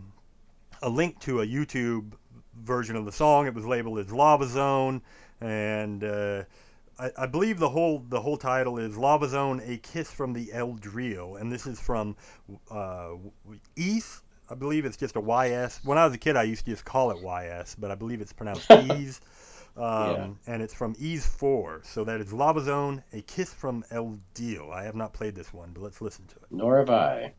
[0.82, 2.12] a link to a YouTube
[2.62, 3.46] version of the song.
[3.48, 5.02] It was labeled as Lava Zone,
[5.40, 6.44] and uh,
[7.02, 10.54] I, I believe the whole the whole title is Lava Zone: A Kiss from the
[10.54, 12.16] El Drio, and this is from
[12.70, 13.14] uh,
[13.76, 14.22] East.
[14.50, 15.80] I believe it's just a YS.
[15.84, 18.22] When I was a kid, I used to just call it YS, but I believe
[18.22, 19.22] it's pronounced Ease.
[19.78, 21.82] Um, And it's from Ys 4.
[21.86, 24.70] So that is Lava Zone, A Kiss from El Deal.
[24.70, 26.48] I have not played this one, but let's listen to it.
[26.52, 27.34] Nor have I.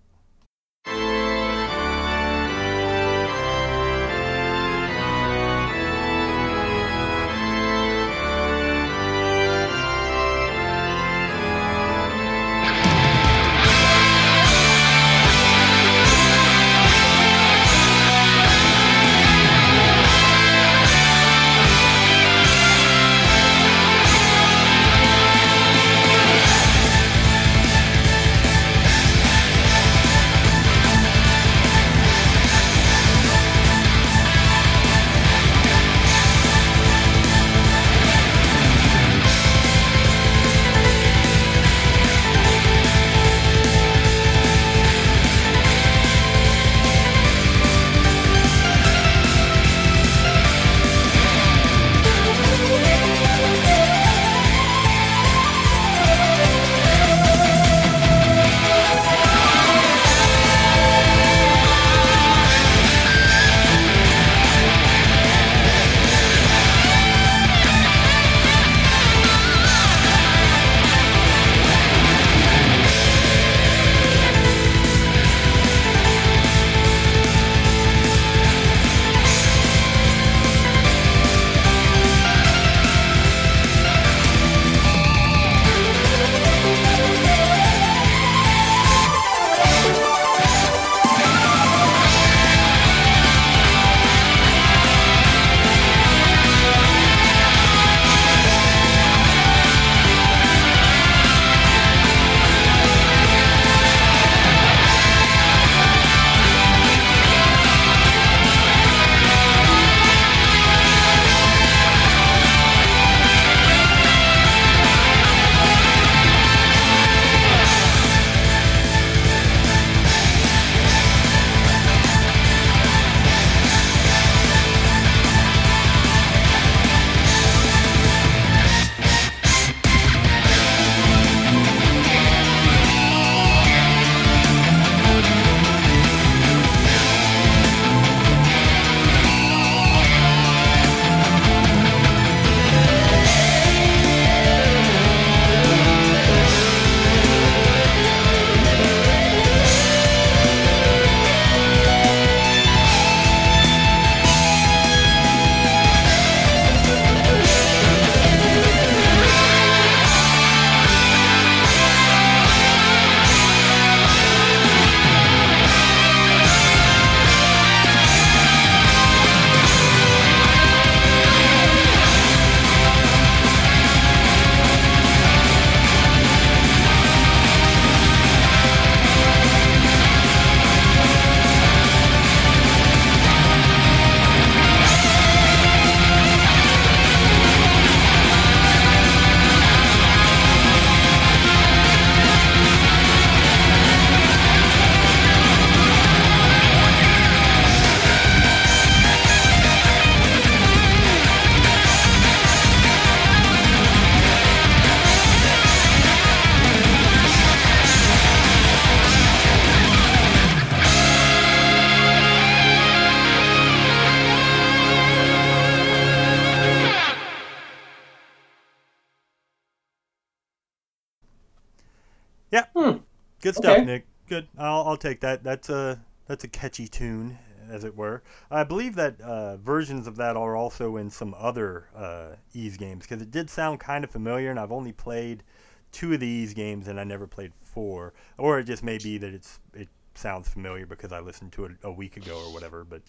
[225.02, 225.42] take that.
[225.42, 227.38] That's a that's a catchy tune,
[227.68, 228.22] as it were.
[228.50, 233.04] I believe that uh, versions of that are also in some other uh, Ys games
[233.06, 235.42] because it did sound kind of familiar, and I've only played
[235.90, 238.14] two of the Ys games, and I never played four.
[238.38, 241.72] Or it just may be that it's it sounds familiar because I listened to it
[241.82, 242.84] a week ago or whatever.
[242.84, 243.02] But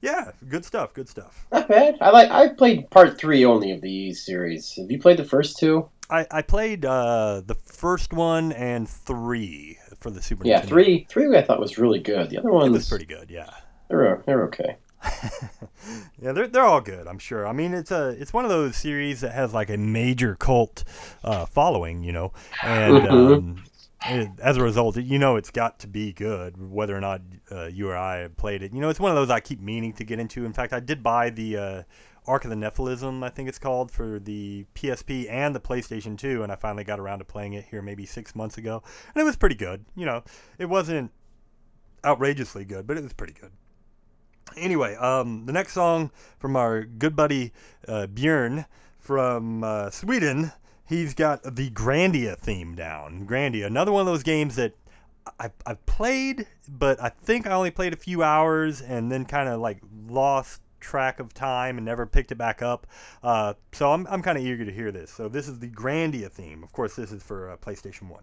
[0.00, 0.94] yeah, good stuff.
[0.94, 1.46] Good stuff.
[1.52, 1.98] Not bad.
[2.00, 2.30] I like.
[2.30, 4.74] I played part three only of the Ys series.
[4.76, 5.88] Have you played the first two?
[6.10, 10.68] I, I played uh, the first one and three for the Super Yeah, Nintendo.
[10.68, 11.06] three.
[11.08, 12.28] Three I thought was really good.
[12.30, 13.30] The other one was pretty good.
[13.30, 13.48] Yeah.
[13.88, 14.76] they're they're okay.
[16.20, 17.06] Yeah, they're they're all good.
[17.06, 17.46] I'm sure.
[17.46, 20.84] I mean, it's a it's one of those series that has like a major cult
[21.22, 22.32] uh, following, you know,
[22.62, 23.10] and Mhm.
[23.10, 23.64] um,
[24.06, 27.66] it, as a result, you know, it's got to be good, whether or not uh,
[27.66, 28.72] you or I have played it.
[28.72, 30.44] You know, it's one of those I keep meaning to get into.
[30.44, 31.82] In fact, I did buy the uh,
[32.26, 36.42] Ark of the Napishtim, I think it's called, for the PSP and the PlayStation 2,
[36.42, 38.82] and I finally got around to playing it here maybe six months ago,
[39.14, 39.84] and it was pretty good.
[39.94, 40.24] You know,
[40.58, 41.10] it wasn't
[42.04, 43.50] outrageously good, but it was pretty good.
[44.56, 47.52] Anyway, um, the next song from our good buddy
[47.88, 48.66] uh, Björn
[48.98, 50.52] from uh, Sweden,
[50.86, 53.26] he's got the Grandia theme down.
[53.26, 54.74] Grandia, another one of those games that
[55.40, 59.48] I, I've played, but I think I only played a few hours and then kind
[59.48, 62.86] of like lost track of time and never picked it back up.
[63.22, 65.10] Uh, so I'm, I'm kind of eager to hear this.
[65.10, 66.62] So this is the Grandia theme.
[66.62, 68.22] Of course, this is for uh, PlayStation 1.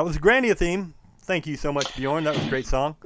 [0.00, 0.94] That was Grandia theme.
[1.24, 2.24] Thank you so much, Bjorn.
[2.24, 2.96] That was a great song.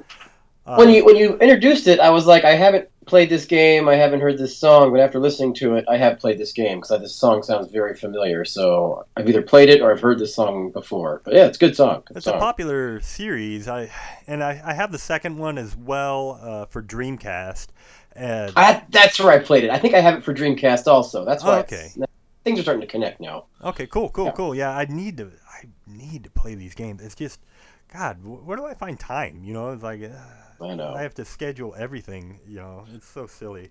[0.64, 3.88] Uh, when you when you introduced it, I was like, I haven't played this game,
[3.88, 6.78] I haven't heard this song, but after listening to it, I have played this game
[6.80, 8.44] because this song sounds very familiar.
[8.44, 11.20] So I've either played it or I've heard this song before.
[11.24, 12.04] But yeah, it's a good song.
[12.06, 12.36] Good It's song.
[12.36, 13.66] a popular series.
[13.66, 13.90] I
[14.28, 17.66] and I, I have the second one as well uh, for Dreamcast.
[18.14, 19.70] And I, that's where I played it.
[19.70, 21.24] I think I have it for Dreamcast also.
[21.24, 21.56] That's why.
[21.56, 21.88] Oh, okay.
[22.44, 23.46] Things are starting to connect now.
[23.64, 24.32] okay, cool, cool, Yeah.
[24.32, 24.54] cool.
[24.54, 25.30] Yeah, I need to.
[25.64, 27.02] I need to play these games.
[27.02, 27.40] It's just,
[27.92, 29.42] God, where do I find time?
[29.44, 30.94] You know, it's like uh, I know.
[30.94, 32.40] I have to schedule everything.
[32.46, 33.70] You know, it's so silly.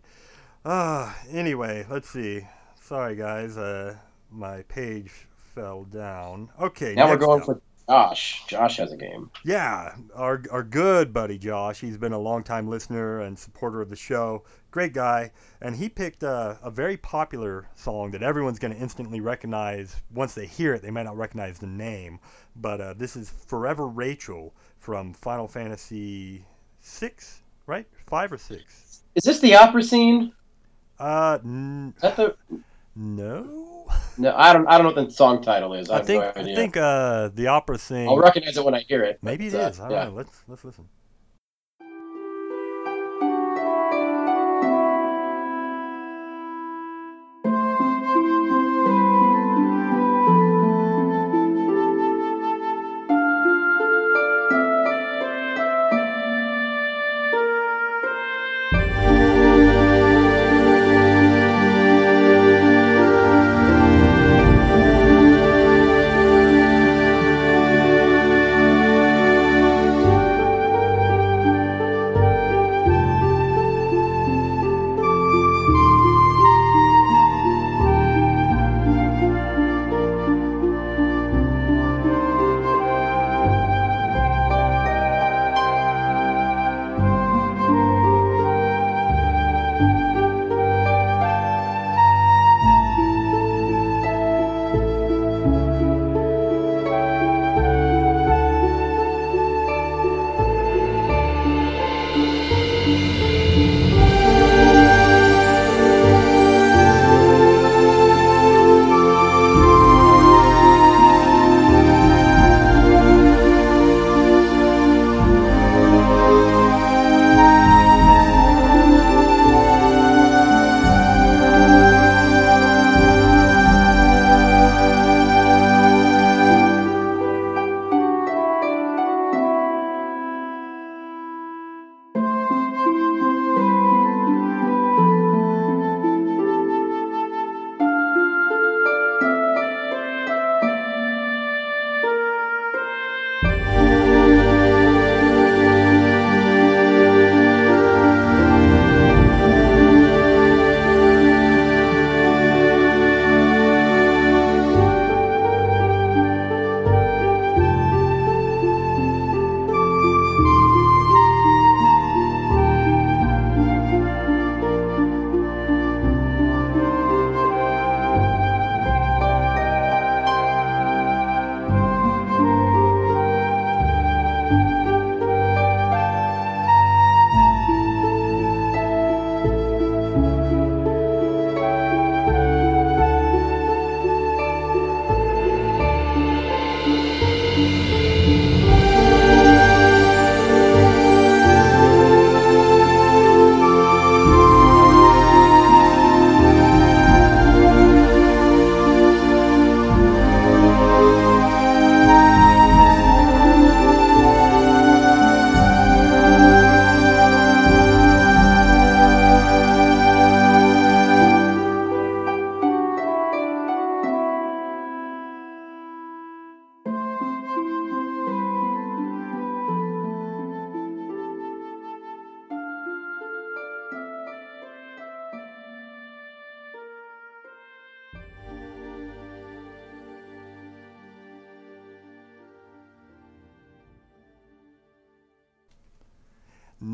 [0.65, 2.47] Ah, anyway, let's see.
[2.81, 3.57] Sorry, guys.
[3.57, 3.95] Uh,
[4.31, 5.11] my page
[5.53, 6.49] fell down.
[6.59, 7.45] Okay, now we're going up.
[7.45, 8.43] for Josh.
[8.47, 9.29] Josh has a game.
[9.43, 11.79] Yeah, our, our good buddy Josh.
[11.79, 14.43] He's been a longtime listener and supporter of the show.
[14.73, 15.29] Great guy.
[15.61, 20.01] And he picked a, a very popular song that everyone's going to instantly recognize.
[20.11, 22.19] Once they hear it, they might not recognize the name.
[22.55, 26.43] But uh, this is Forever Rachel from Final Fantasy
[26.81, 27.11] VI,
[27.67, 27.85] right?
[28.07, 29.03] Five or six?
[29.13, 30.33] Is this the opera scene?
[30.97, 32.35] Uh, n- that the?
[32.95, 33.85] no.
[34.17, 34.67] No, I don't.
[34.67, 35.91] I don't know what the song title is.
[35.91, 38.07] I, I think no I think uh, the opera scene.
[38.07, 39.19] I'll recognize it when I hear it.
[39.21, 39.79] Maybe it uh, is.
[39.79, 40.05] I don't yeah.
[40.05, 40.13] know.
[40.13, 40.87] Let's let's listen.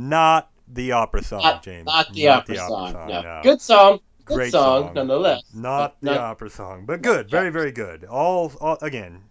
[0.10, 1.86] Not the opera song, Not, James.
[1.86, 2.92] not the opera song.
[2.92, 3.22] song, no.
[3.22, 3.40] no.
[3.44, 4.00] Good song.
[4.26, 4.94] Good Great song, song.
[4.94, 5.44] nonetheless.
[5.54, 8.06] Not but the opera song, but good, very, very good.
[8.06, 9.24] All, all again,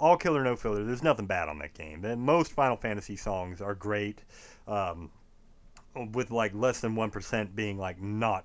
[0.00, 0.82] all killer, no filler.
[0.82, 2.00] There's nothing bad on that game.
[2.00, 4.22] The, most Final Fantasy songs are great,
[4.66, 5.10] um,
[6.12, 8.44] with like less than one percent being like not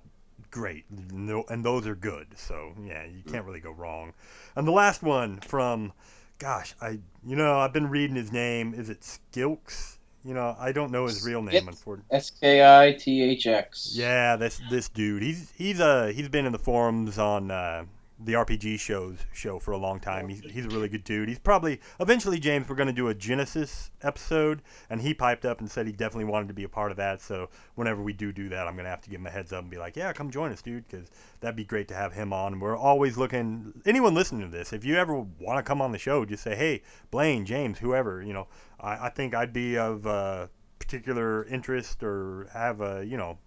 [0.50, 0.84] great.
[1.12, 2.28] No, and those are good.
[2.36, 4.12] So yeah, you can't really go wrong.
[4.54, 5.92] And the last one from
[6.38, 8.74] gosh, I you know I've been reading his name.
[8.74, 9.95] Is it Skilks?
[10.26, 11.68] You know, I don't know his real name.
[11.68, 12.16] Unfortunately.
[12.16, 13.92] S K I T H X.
[13.94, 15.22] Yeah, this this dude.
[15.22, 17.84] He's he's uh he's been in the forums on uh,
[18.18, 20.28] the RPG shows show for a long time.
[20.28, 21.28] He's he's a really good dude.
[21.28, 22.68] He's probably eventually James.
[22.68, 26.48] We're gonna do a Genesis episode, and he piped up and said he definitely wanted
[26.48, 27.20] to be a part of that.
[27.20, 29.62] So whenever we do do that, I'm gonna have to give him a heads up
[29.62, 31.10] and be like, yeah, come join us, dude, because
[31.40, 32.58] that'd be great to have him on.
[32.58, 33.74] We're always looking.
[33.84, 36.56] Anyone listening to this, if you ever want to come on the show, just say,
[36.56, 38.22] hey, Blaine, James, whoever.
[38.22, 38.48] You know,
[38.80, 40.46] I, I think I'd be of uh,
[40.78, 43.38] particular interest or have a you know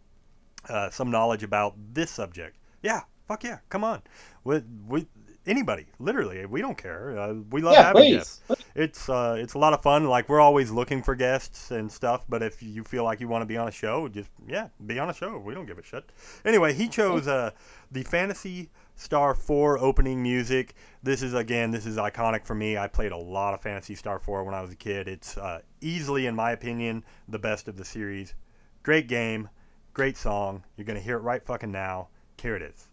[0.68, 2.58] uh, some knowledge about this subject.
[2.82, 4.02] Yeah, fuck yeah, come on.
[4.44, 5.08] With with
[5.48, 7.18] anybody, literally, we don't care.
[7.18, 8.42] Uh, we love Yeah, having please.
[8.48, 8.66] guests.
[8.76, 10.06] It's uh, it's a lot of fun.
[10.06, 12.26] Like we're always looking for guests and stuff.
[12.28, 15.00] But if you feel like you want to be on a show, just yeah, be
[15.00, 15.38] on a show.
[15.38, 16.12] We don't give a shit.
[16.44, 17.52] Anyway, he chose uh,
[17.92, 20.74] the Phantasy Star 4 opening music.
[21.04, 22.78] This is again, this is iconic for me.
[22.78, 25.08] I played a lot of Phantasy Star 4 when I was a kid.
[25.08, 28.34] It's uh, easily, in my opinion, the best of the series.
[28.84, 29.48] Great game,
[29.94, 30.64] great song.
[30.76, 32.10] You're gonna hear it right fucking now.
[32.42, 32.89] Here it is.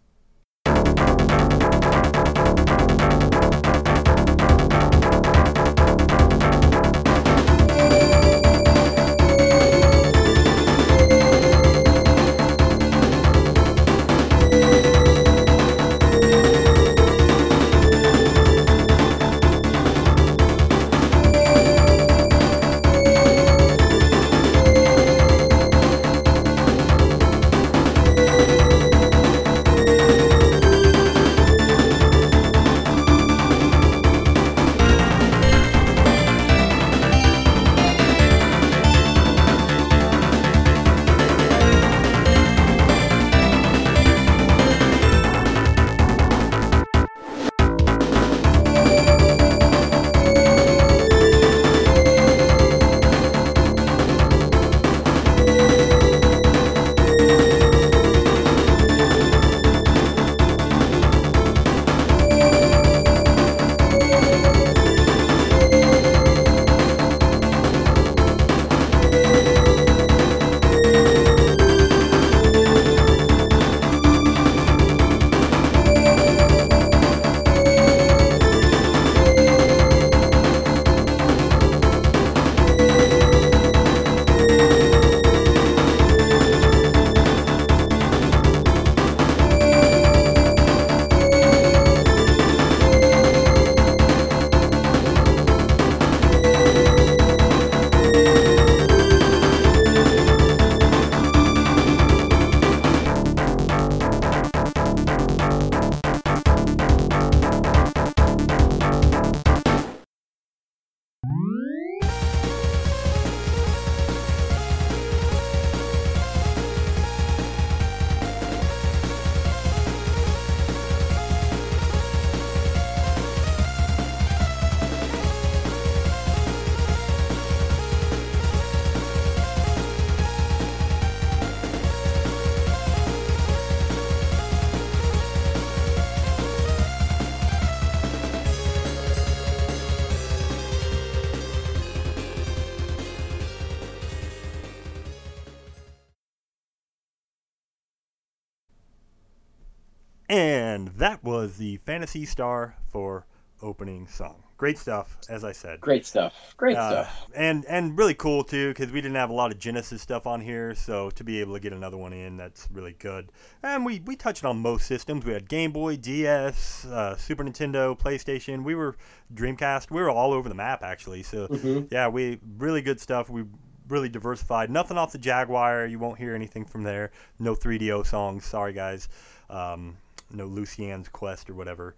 [152.07, 153.25] Phantasy Star for
[153.61, 154.41] opening song.
[154.55, 155.81] Great stuff, as I said.
[155.81, 156.33] Great stuff.
[156.55, 157.27] Great Uh, stuff.
[157.35, 160.39] and and really cool too because we didn't have a lot of Genesis stuff on
[160.39, 163.29] here, so to be able to get another one in, that's really good.
[163.61, 165.25] And we we touched on most systems.
[165.25, 168.63] We had Game Boy, DS, uh, Super Nintendo, PlayStation.
[168.63, 168.95] We were
[169.33, 169.91] Dreamcast.
[169.91, 171.23] We were all over the map actually.
[171.23, 171.91] So Mhm.
[171.91, 173.29] yeah, we really good stuff.
[173.29, 173.43] We
[173.89, 174.69] really diversified.
[174.71, 175.85] Nothing off the Jaguar.
[175.87, 177.11] You won't hear anything from there.
[177.37, 178.45] No 3DO songs.
[178.45, 179.09] Sorry guys.
[179.49, 179.97] Um,
[180.31, 181.95] no Lucienne's Quest or whatever.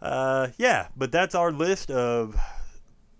[0.00, 2.36] Uh, yeah, but that's our list of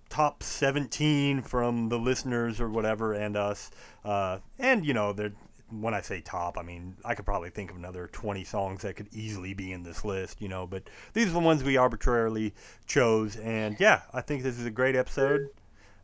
[0.08, 3.70] top 17 from the listeners or whatever and us.
[4.04, 5.32] Uh, and, you know, they're,
[5.70, 8.96] when I say top, I mean, I could probably think of another 20 songs that
[8.96, 12.54] could easily be in this list, you know, but these are the ones we arbitrarily
[12.86, 13.36] chose.
[13.36, 15.48] And yeah, I think this is a great episode.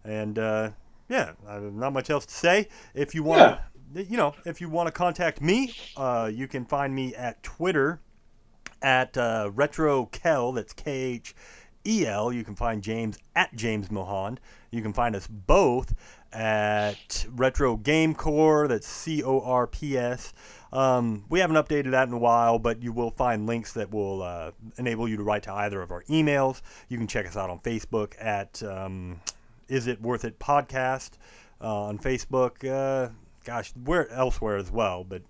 [0.05, 0.71] And uh,
[1.09, 2.69] yeah, not much else to say.
[2.95, 3.59] If you want
[3.95, 7.43] to, you know, if you want to contact me, uh, you can find me at
[7.43, 8.01] Twitter
[8.85, 10.55] at uh, Retro Khel.
[10.55, 11.35] That's K H
[11.87, 12.33] E L.
[12.33, 14.39] You can find James at James Mohand.
[14.71, 15.95] You can find us both
[16.33, 18.69] at Retro Game Corps.
[18.69, 20.33] That's C O R P S.
[20.73, 24.23] Um, we haven't updated that in a while, but you will find links that will
[24.23, 26.61] uh, enable you to write to either of our emails.
[26.89, 29.21] You can check us out on Facebook at um,
[29.69, 31.13] Is It Worth It Podcast
[31.61, 32.69] uh, on Facebook.
[32.69, 33.11] Uh,
[33.45, 35.23] gosh, we're elsewhere as well, but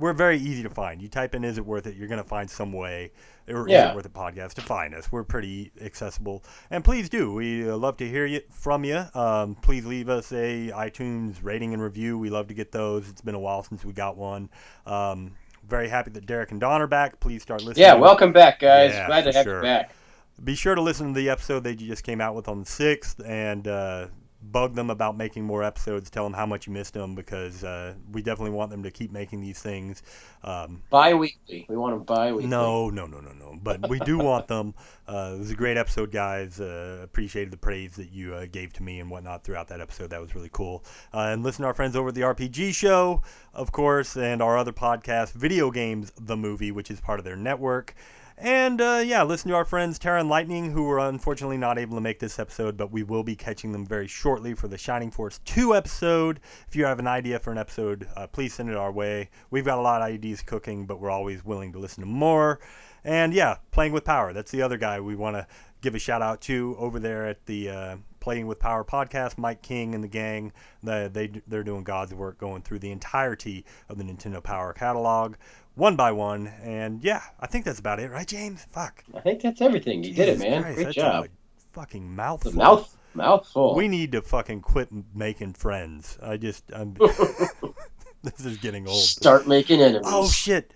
[0.00, 1.00] we're very easy to find.
[1.00, 3.12] You type in "Is it worth it?" You're going to find some way,
[3.48, 5.12] or "Is it worth it?" podcast to find us.
[5.12, 7.34] We're pretty accessible, and please do.
[7.34, 9.04] We uh, love to hear you from you.
[9.14, 12.18] Um, please leave us a iTunes rating and review.
[12.18, 13.08] We love to get those.
[13.08, 14.48] It's been a while since we got one.
[14.86, 15.32] Um,
[15.68, 17.20] very happy that Derek and Don are back.
[17.20, 17.86] Please start listening.
[17.86, 18.92] Yeah, welcome back, guys.
[18.92, 19.56] Yeah, Glad to have sure.
[19.56, 19.94] you back.
[20.42, 23.20] Be sure to listen to the episode they just came out with on the sixth,
[23.24, 24.06] and uh,
[24.42, 26.10] bug them about making more episodes.
[26.10, 29.12] Tell them how much you missed them because uh, we definitely want them to keep
[29.12, 30.02] making these things.
[30.42, 31.66] Um, Bi-weekly.
[31.68, 32.48] We want them bi-weekly.
[32.48, 33.58] no, no, no, no, no.
[33.62, 34.74] But we do want them.
[35.06, 36.60] Uh, it was a great episode, guys.
[36.60, 40.10] Uh, appreciated the praise that you uh, gave to me and whatnot throughout that episode.
[40.10, 40.84] That was really cool.
[41.12, 43.22] Uh, and listen to our friends over at the RPG Show,
[43.52, 47.36] of course, and our other podcast, Video Games The Movie, which is part of their
[47.36, 47.94] network.
[48.42, 51.94] And uh, yeah, listen to our friends Terra and Lightning, who were unfortunately not able
[51.98, 55.10] to make this episode, but we will be catching them very shortly for the Shining
[55.10, 56.40] Force 2 episode.
[56.66, 59.28] If you have an idea for an episode, uh, please send it our way.
[59.50, 62.60] We've got a lot of ideas cooking, but we're always willing to listen to more.
[63.04, 64.32] And yeah, Playing with Power.
[64.32, 65.46] That's the other guy we want to
[65.82, 69.36] give a shout out to over there at the uh, Playing with Power podcast.
[69.36, 70.52] Mike King and the gang,
[70.82, 75.36] the, they, they're doing God's work going through the entirety of the Nintendo Power catalog
[75.74, 76.48] one by one.
[76.62, 78.66] And yeah, I think that's about it, right, James?
[78.70, 79.04] Fuck.
[79.14, 80.04] I think that's everything.
[80.04, 80.62] You did it, man.
[80.62, 81.28] Christ, Great job.
[81.72, 82.52] Fucking The mouthful.
[82.52, 83.74] mouth, mouthful.
[83.74, 86.18] We need to fucking quit making friends.
[86.22, 86.94] I just, I'm,
[88.22, 89.02] this is getting old.
[89.02, 90.02] Start making enemies.
[90.06, 90.72] Oh shit!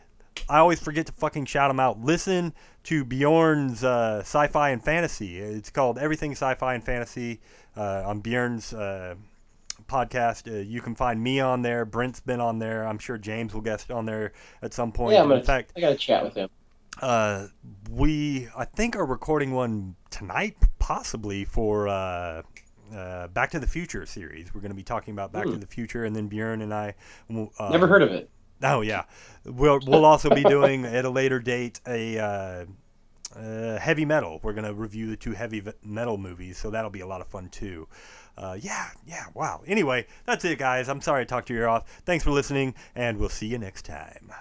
[0.49, 2.01] I always forget to fucking shout them out.
[2.01, 2.55] Listen
[2.85, 5.39] to Bjorn's uh, sci-fi and fantasy.
[5.39, 7.41] It's called Everything Sci-fi and Fantasy
[7.77, 9.15] uh, on Bjorn's uh,
[9.86, 10.51] podcast.
[10.52, 11.85] Uh, you can find me on there.
[11.85, 12.86] Brent's been on there.
[12.86, 14.32] I'm sure James will guest on there
[14.62, 15.15] at some point.
[15.15, 15.40] yeah, I'm gonna.
[15.40, 16.48] In fact, I got to chat with him.
[17.02, 17.47] uh,
[17.90, 22.43] we I think are recording one tonight, possibly for uh,
[22.94, 24.55] uh, Back to the Future series.
[24.55, 25.61] We're going to be talking about Back to Hmm.
[25.61, 26.94] the Future, and then Bjorn and I.
[27.59, 28.31] Uh, Never heard of it.
[28.62, 29.05] Oh yeah,
[29.44, 32.19] we'll we'll also be doing at a later date a.
[32.19, 32.65] Uh,
[33.36, 34.39] uh, heavy metal.
[34.44, 37.48] We're gonna review the two heavy metal movies, so that'll be a lot of fun
[37.48, 37.89] too
[38.36, 39.62] uh, yeah, yeah, wow.
[39.66, 40.89] Anyway, that's it, guys.
[40.89, 41.89] I'm sorry I talked your ear off.
[42.05, 44.32] Thanks for listening, and we'll see you next time.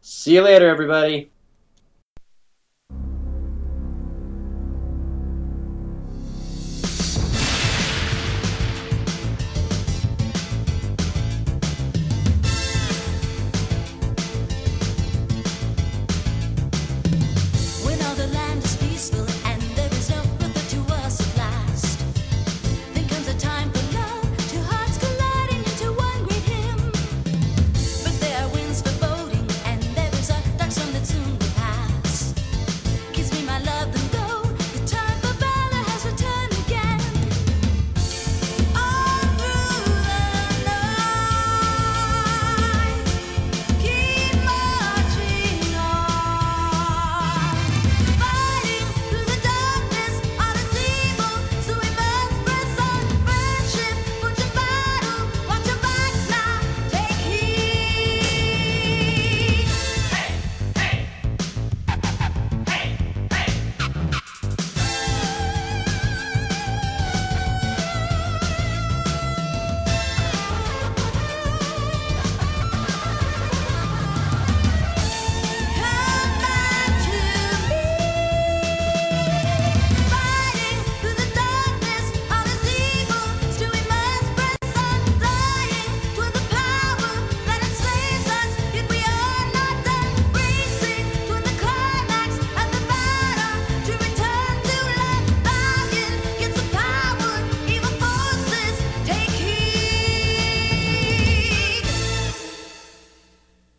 [0.00, 1.30] See you later, everybody.
[18.98, 19.37] peaceful.